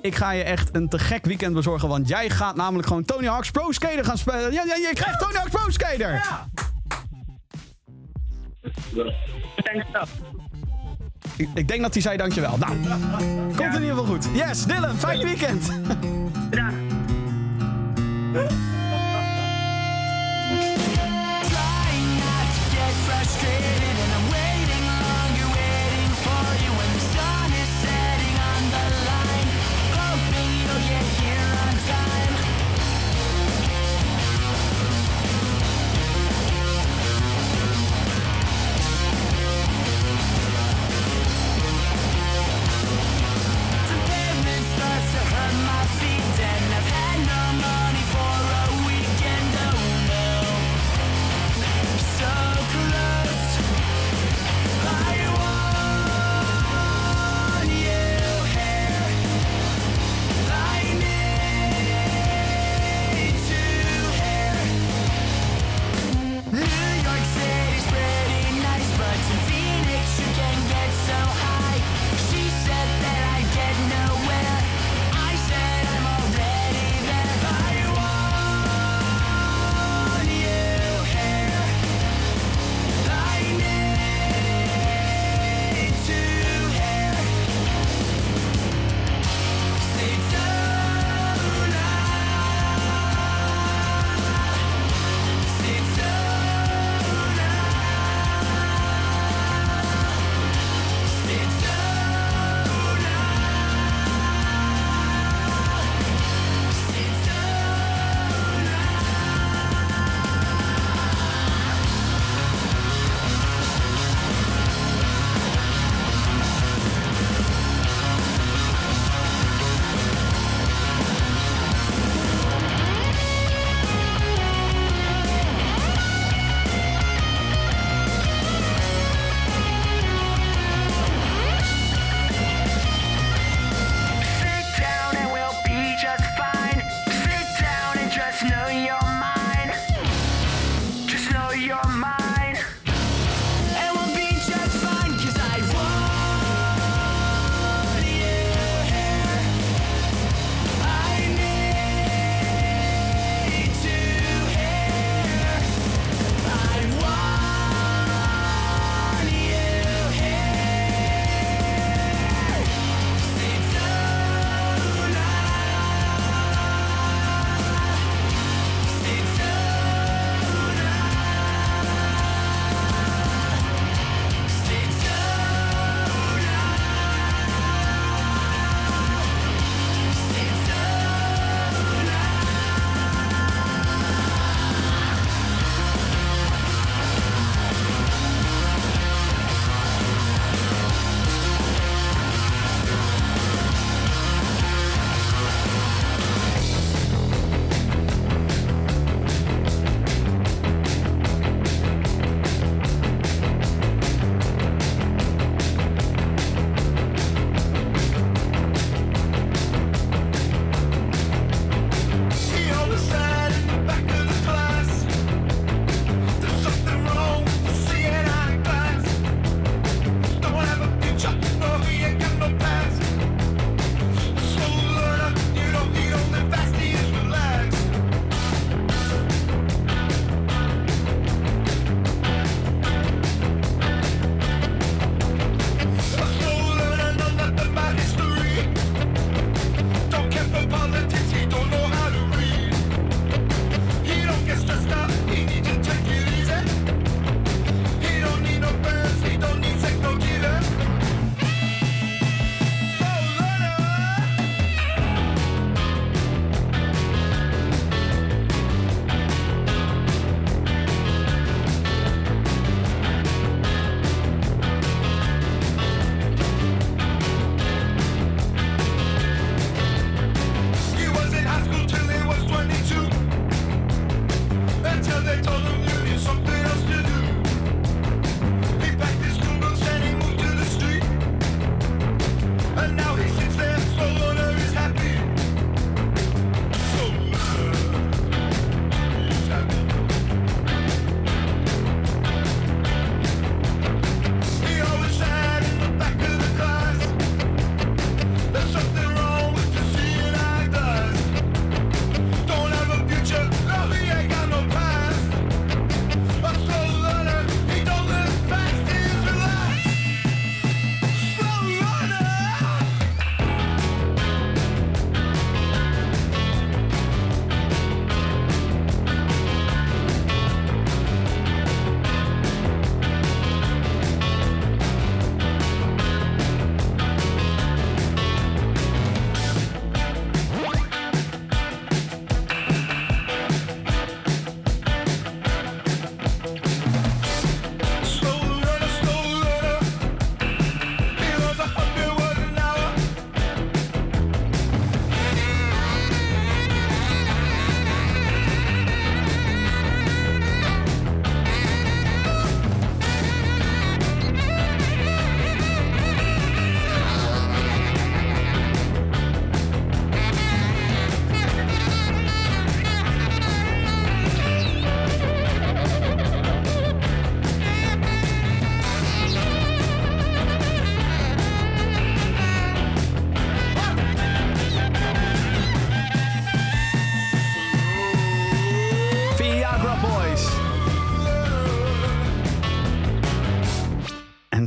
[0.00, 1.88] ik ga je echt een te gek weekend bezorgen.
[1.88, 4.52] Want jij gaat namelijk gewoon Tony Hawk's Pro Skater gaan spelen.
[4.52, 6.40] Ja, ja, je krijgt Tony Hawk's Pro Skater.
[9.56, 10.06] Dankjewel.
[11.36, 12.56] Ik, ik denk dat hij zei dankjewel.
[12.58, 12.76] Nou,
[13.56, 14.28] komt in ieder geval goed.
[14.32, 15.70] Yes, Dylan, fijn weekend.
[16.50, 16.92] Trying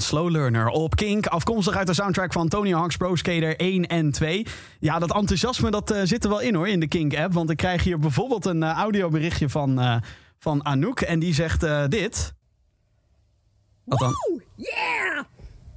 [0.08, 1.26] Slow Learner op Kink.
[1.26, 4.46] Afkomstig uit de soundtrack van Tony Hawk's Pro Skater 1 en 2.
[4.80, 7.34] Ja, dat enthousiasme dat, eh, zit er wel in hoor, in de Kink-app.
[7.34, 9.96] Want ik krijg hier bijvoorbeeld een eh, audioberichtje van, eh,
[10.40, 11.02] van Anouk.
[11.02, 12.34] En die zegt eh, dit.
[13.84, 14.16] Wat dan?
[14.56, 15.24] Yeah!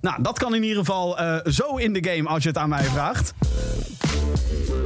[0.01, 2.69] Nou, dat kan in ieder geval eh, zo in de game als je het aan
[2.69, 3.35] mij vraagt.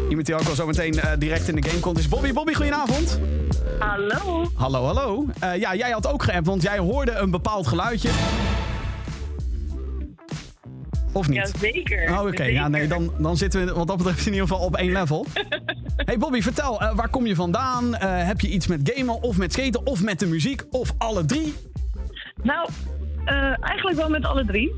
[0.08, 2.32] Iemand die ook al zo meteen direct in de game komt is Bobby.
[2.32, 3.20] Bobby, goedenavond.
[3.78, 4.50] Hallo.
[4.54, 5.26] Hallo, hallo.
[5.38, 8.10] Eh, ja, jij had ook geappt, want jij hoorde een bepaald geluidje.
[11.14, 11.52] Of niet?
[11.60, 12.10] Jazeker.
[12.10, 12.44] Oh, oké.
[12.44, 15.26] Ja, nee, dan, dan zitten we wat dat betreft in ieder geval op één level.
[16.08, 17.94] hey Bobby, vertel, eh, waar kom je vandaan?
[17.94, 21.24] Eh, heb je iets met gamen of met skaten of met de muziek of alle
[21.24, 21.54] drie?
[22.42, 22.68] Nou,
[23.24, 24.72] eh, eigenlijk wel met alle drie.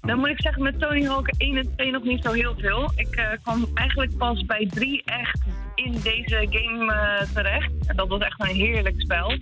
[0.00, 2.92] Dan moet ik zeggen, met Tony Hawk 1 en 2 nog niet zo heel veel.
[2.94, 5.38] Ik kwam eigenlijk pas bij 3 echt
[5.74, 7.70] in deze game terecht.
[7.86, 9.38] En dat was echt een heerlijk spel.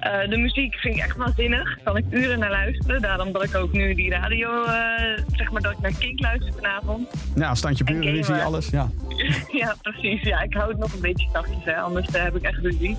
[0.00, 1.78] Eh, de muziek vind ik echt waanzinnig.
[1.84, 3.02] Kan ik uren naar luisteren.
[3.02, 6.52] Daarom dat ik ook nu die radio, eh, zeg maar dat ik naar Kink luister
[6.52, 7.08] vanavond.
[7.34, 8.44] Ja, standje En buren, gamen.
[8.44, 8.68] alles.
[8.70, 8.90] Ja.
[9.62, 10.22] ja, precies.
[10.22, 11.76] Ja, ik hou het nog een beetje zachtjes, hè.
[11.76, 12.96] anders eh, heb ik echt ruzie.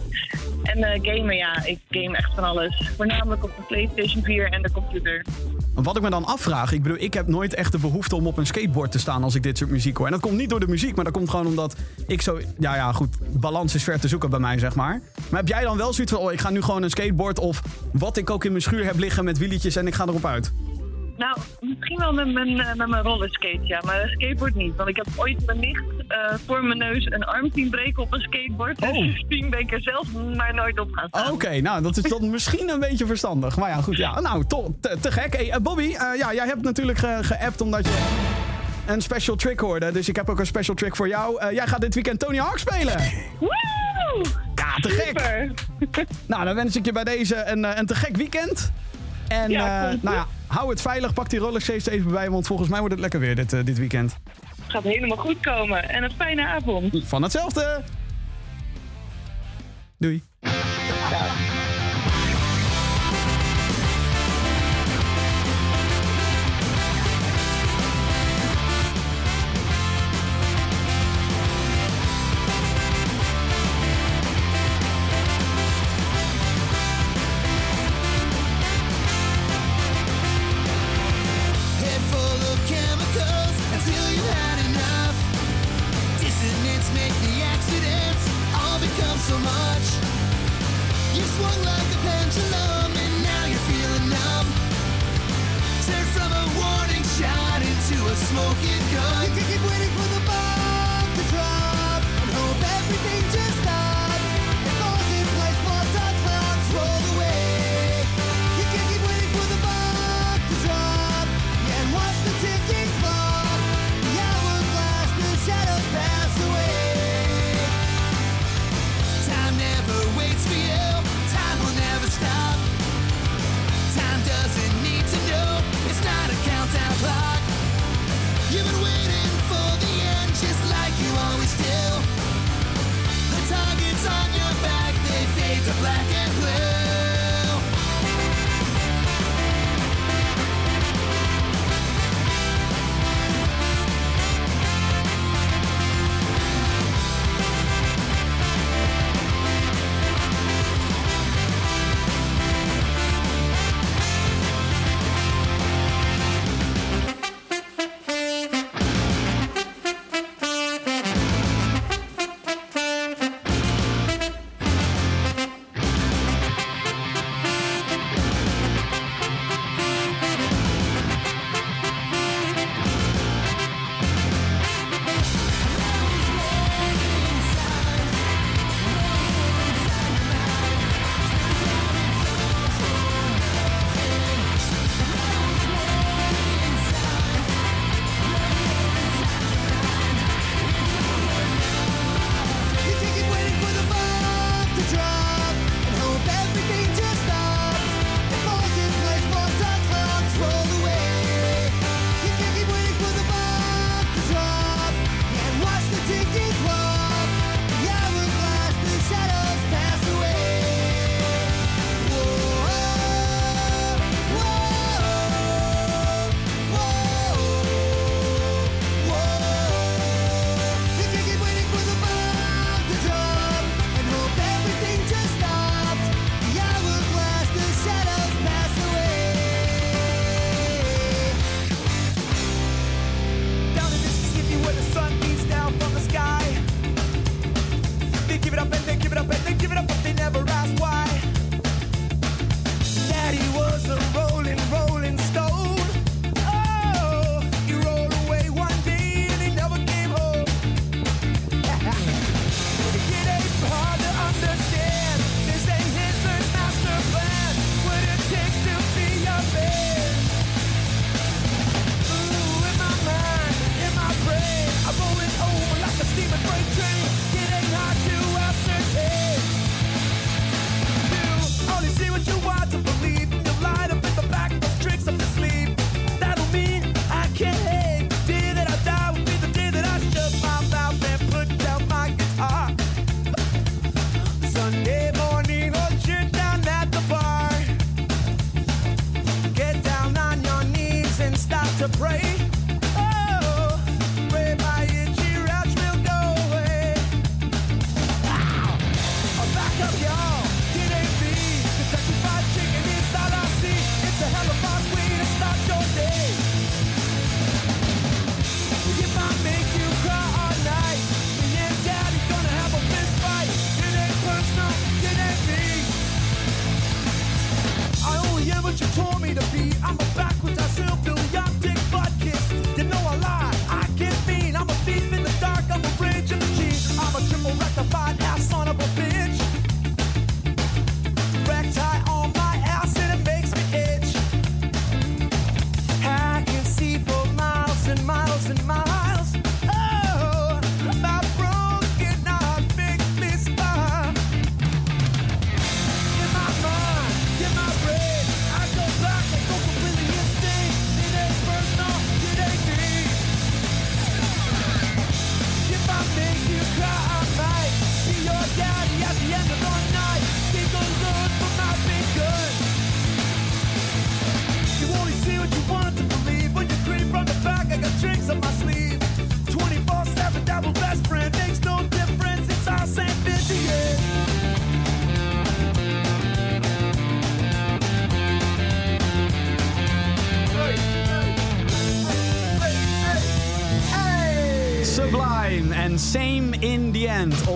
[0.63, 2.91] En gamen, ja, ik game echt van alles.
[2.95, 5.25] Voornamelijk op de PlayStation 4 en de computer.
[5.73, 8.37] Wat ik me dan afvraag, ik bedoel, ik heb nooit echt de behoefte om op
[8.37, 10.05] een skateboard te staan als ik dit soort muziek hoor.
[10.05, 11.75] En dat komt niet door de muziek, maar dat komt gewoon omdat
[12.07, 15.01] ik zo, ja ja goed, balans is ver te zoeken bij mij zeg maar.
[15.29, 17.61] Maar heb jij dan wel zoiets van, oh ik ga nu gewoon een skateboard of
[17.93, 20.53] wat ik ook in mijn schuur heb liggen met wieletjes en ik ga erop uit?
[21.17, 23.81] Nou, misschien wel met mijn, eh, met mijn rollerskate, ja.
[23.85, 24.75] Maar een skateboard niet.
[24.75, 28.13] Want ik heb ooit mijn nicht eh, voor mijn neus een arm zien breken op
[28.13, 28.79] een skateboard.
[28.79, 31.31] Dus sindsdien ben ik er zelf maar nooit op gaan staan.
[31.31, 33.57] Oké, nou dat is dan misschien een beetje verstandig.
[33.57, 35.33] Maar ja goed, ja, nou to- te, te gek.
[35.35, 35.83] Hey, eh, Bobby,
[36.17, 38.19] ja, jij hebt natuurlijk ge- geappt omdat je
[38.85, 39.91] een special trick hoorde.
[39.91, 41.39] Dus ik heb ook een special trick voor jou.
[41.39, 42.97] Eh, jij gaat dit weekend Tony Hawk spelen.
[43.39, 43.71] Woe!
[44.55, 45.49] Ja, te gek.
[46.25, 48.71] Nou, dan wens ik je bij deze een, eh, een te gek weekend.
[49.27, 51.13] En Ja, eh, nou ja, hou het veilig.
[51.13, 53.59] Pak die rollerskates er even bij, want volgens mij wordt het lekker weer dit, eh,
[53.65, 54.15] dit weekend.
[54.67, 55.89] Gaat helemaal goed komen.
[55.89, 57.01] En een fijne avond.
[57.03, 57.83] Van hetzelfde.
[59.97, 60.23] Doei.
[60.39, 61.60] Head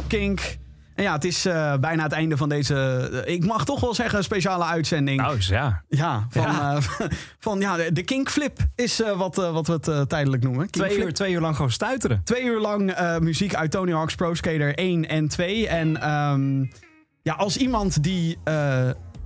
[0.08, 0.58] Kink.
[0.96, 2.76] En ja, het is eh, bijna het einde van deze,
[3.26, 5.22] eh, ik mag toch wel zeggen, speciale uitzending.
[5.22, 5.84] Nou, ja.
[5.90, 6.76] Ja, van, Ja.
[6.76, 7.08] eh,
[7.40, 10.62] van ja, de- de Kink Flip is wat, wat we het tijdelijk noemen.
[10.70, 11.06] Kink Twee Flip.
[11.06, 12.22] uur, twee uur lang gewoon stuiteren.
[12.24, 15.68] Twee uur lang muziek uit Tony Hawk's Pro Skater 1 en 2.
[15.68, 16.66] En ehm,
[17.22, 18.38] ja, als iemand die...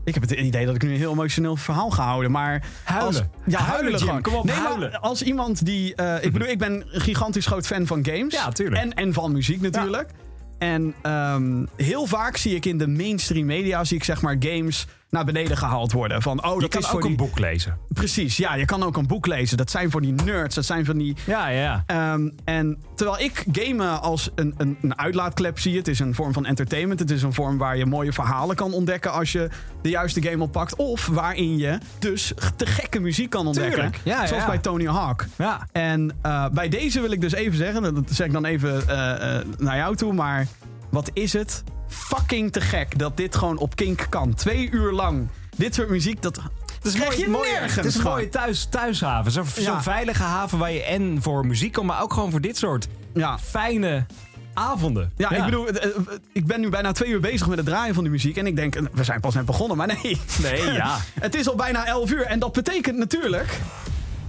[0.03, 2.63] ik heb het idee dat ik nu een heel emotioneel verhaal ga houden, maar...
[2.83, 3.07] Huilen.
[3.07, 4.21] Als, ja, Huilen, huilen.
[4.21, 5.01] Kom op, nee, maar huilen.
[5.01, 5.95] als iemand die...
[6.21, 8.33] ik bedoel, ik ben een gigantisch groot fan van games.
[8.33, 8.81] Ja, tuurlijk.
[8.81, 10.11] En, en van muziek natuurlijk.
[10.59, 14.87] En ehm, heel vaak zie ik in de mainstream media, zie ik zeg maar games
[15.09, 16.21] naar beneden gehaald worden.
[16.21, 17.09] Van, oh, Je dat kan is ook die...
[17.09, 17.77] een boek lezen.
[17.87, 19.57] Precies, ja, je kan ook een boek lezen.
[19.57, 21.15] Dat zijn voor die nerds, dat zijn van die...
[21.25, 21.83] Ja, ja.
[21.85, 26.33] Ehm, en terwijl ik gamen als een, een, een uitlaatklep zie, het is een vorm
[26.33, 26.99] van entertainment.
[26.99, 29.49] Het is een vorm waar je mooie verhalen kan ontdekken als je
[29.81, 30.75] de juiste game oppakt.
[30.75, 33.91] Of waarin je dus te gekke muziek kan ontdekken.
[34.03, 34.49] Ja, zoals ja.
[34.49, 35.25] bij Tony Hawk.
[35.35, 35.67] Ja.
[35.71, 39.37] En eh, bij deze wil ik dus even zeggen, dat zeg ik dan even eh,
[39.37, 40.47] eh, naar jou toe, maar
[40.91, 44.33] wat is het fucking te gek dat dit gewoon op Kink kan.
[44.33, 45.27] Twee uur lang.
[45.57, 48.29] Dit soort muziek, dat Het is, krijg mooi, je mooi- nergens het is een mooie
[48.29, 49.31] thuis, thuishaven.
[49.31, 49.81] Zo'n Ja.
[49.81, 53.39] veilige haven waar je en voor muziek kan, maar ook gewoon voor dit soort Ja.
[53.39, 54.05] fijne
[54.53, 55.11] avonden.
[55.17, 55.95] Ja, ik bedoel, eh, eh,
[56.33, 58.37] ik ben nu bijna twee uur bezig met het draaien van die muziek.
[58.37, 60.21] En ik denk, eh, we zijn pas net begonnen, maar nee.
[60.41, 60.97] Nee, ja.
[61.19, 62.25] het is al bijna 11 uur.
[62.25, 63.59] En dat betekent natuurlijk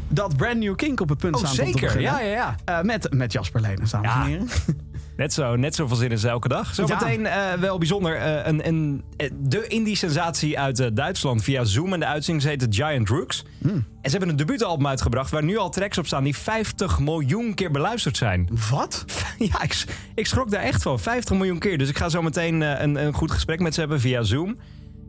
[0.08, 2.00] dat Brand New Kink op het punt Oh, staat om te beginnen.
[2.02, 2.82] Ja, ja, ja.
[2.82, 4.48] Met, met Jasper Lenens, dames en heren.
[5.20, 6.74] Net zo, net zoveel zin is elke dag.
[6.74, 8.16] Zometeen eh, wel bijzonder.
[8.16, 11.92] eh, een, een, eh, de indie-sensatie uit Duitsland via Zoom.
[11.92, 13.44] En de uitzending heet The Giant Rooks.
[13.58, 13.70] Hmm.
[13.72, 15.30] En ze hebben een debuutalbum uitgebracht...
[15.30, 18.48] waar nu al tracks op staan die 50 miljoen keer beluisterd zijn.
[18.70, 19.04] Wat?
[19.38, 19.84] Ja, ik,
[20.14, 21.00] ik schrok daar echt van.
[21.00, 21.78] 50 miljoen keer.
[21.78, 24.56] Dus ik ga zo meteen een, een goed gesprek met ze hebben via Zoom.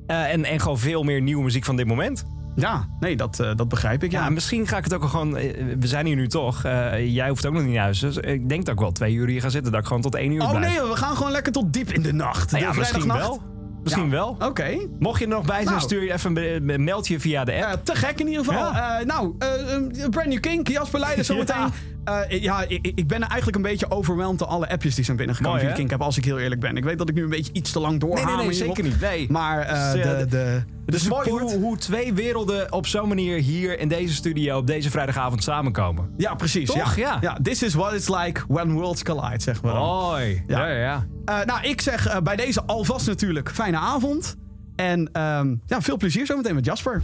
[0.07, 2.25] En, en gewoon veel meer nieuwe muziek van dit moment.
[2.55, 4.11] Ja, nee, dat, eh, dat begrijp ik.
[4.11, 4.29] Ja, Ja.
[4.29, 5.37] misschien ga ik het ook wel gewoon...
[5.37, 6.63] eh, we zijn hier nu toch.
[6.63, 7.99] Eh, jij hoeft ook nog niet naar huis.
[7.99, 9.71] Dus ik denk dat ik wel twee uur hier ga zitten.
[9.71, 10.65] Dat ik gewoon tot één uur Oh blijf.
[10.79, 12.51] nee, we gaan gewoon lekker tot diep in de nacht.
[12.51, 13.41] Nou De ja, misschien wel.
[13.83, 14.09] Misschien Ja.
[14.09, 14.37] wel.
[14.39, 14.77] Oké.
[14.99, 15.79] Mocht je er nog bij zijn, Nou.
[15.81, 17.63] stuur je even meld je via de app.
[17.63, 18.71] Eh, te gek in ieder geval.
[19.05, 21.67] Nou, eh, Brand New Kink, Jasper Leiden zometeen.
[22.03, 25.61] Eh, ja, ik, ik ben eigenlijk een beetje overweldigd door alle appjes die zijn binnengekomen
[25.61, 25.73] Mooi?
[25.73, 26.77] Kink heb, als ik heel eerlijk ben.
[26.77, 28.99] Ik weet dat ik nu een beetje iets te lang doorhamer Nee, nee, zeker niet.
[29.01, 29.27] Nee.
[29.31, 32.71] Maar eh, Dus, eh, de, de, Het is de mooi support- hoe, hoe twee werelden
[32.71, 36.13] op zo'n manier hier in deze studio op deze vrijdagavond samenkomen.
[36.17, 36.71] Ja, precies.
[36.71, 36.95] Toch?
[36.95, 37.17] Ja.
[37.21, 37.37] Ja.
[37.41, 39.81] This is what it's like when worlds collide, zeggen we dan.
[39.81, 40.43] Mooi.
[40.47, 41.05] Ja, ja, ja.
[41.25, 44.35] Eh, nou, ik zeg eh, bij deze alvast natuurlijk fijne avond.
[44.75, 47.01] En ehm, ja, veel plezier zometeen met Jasper.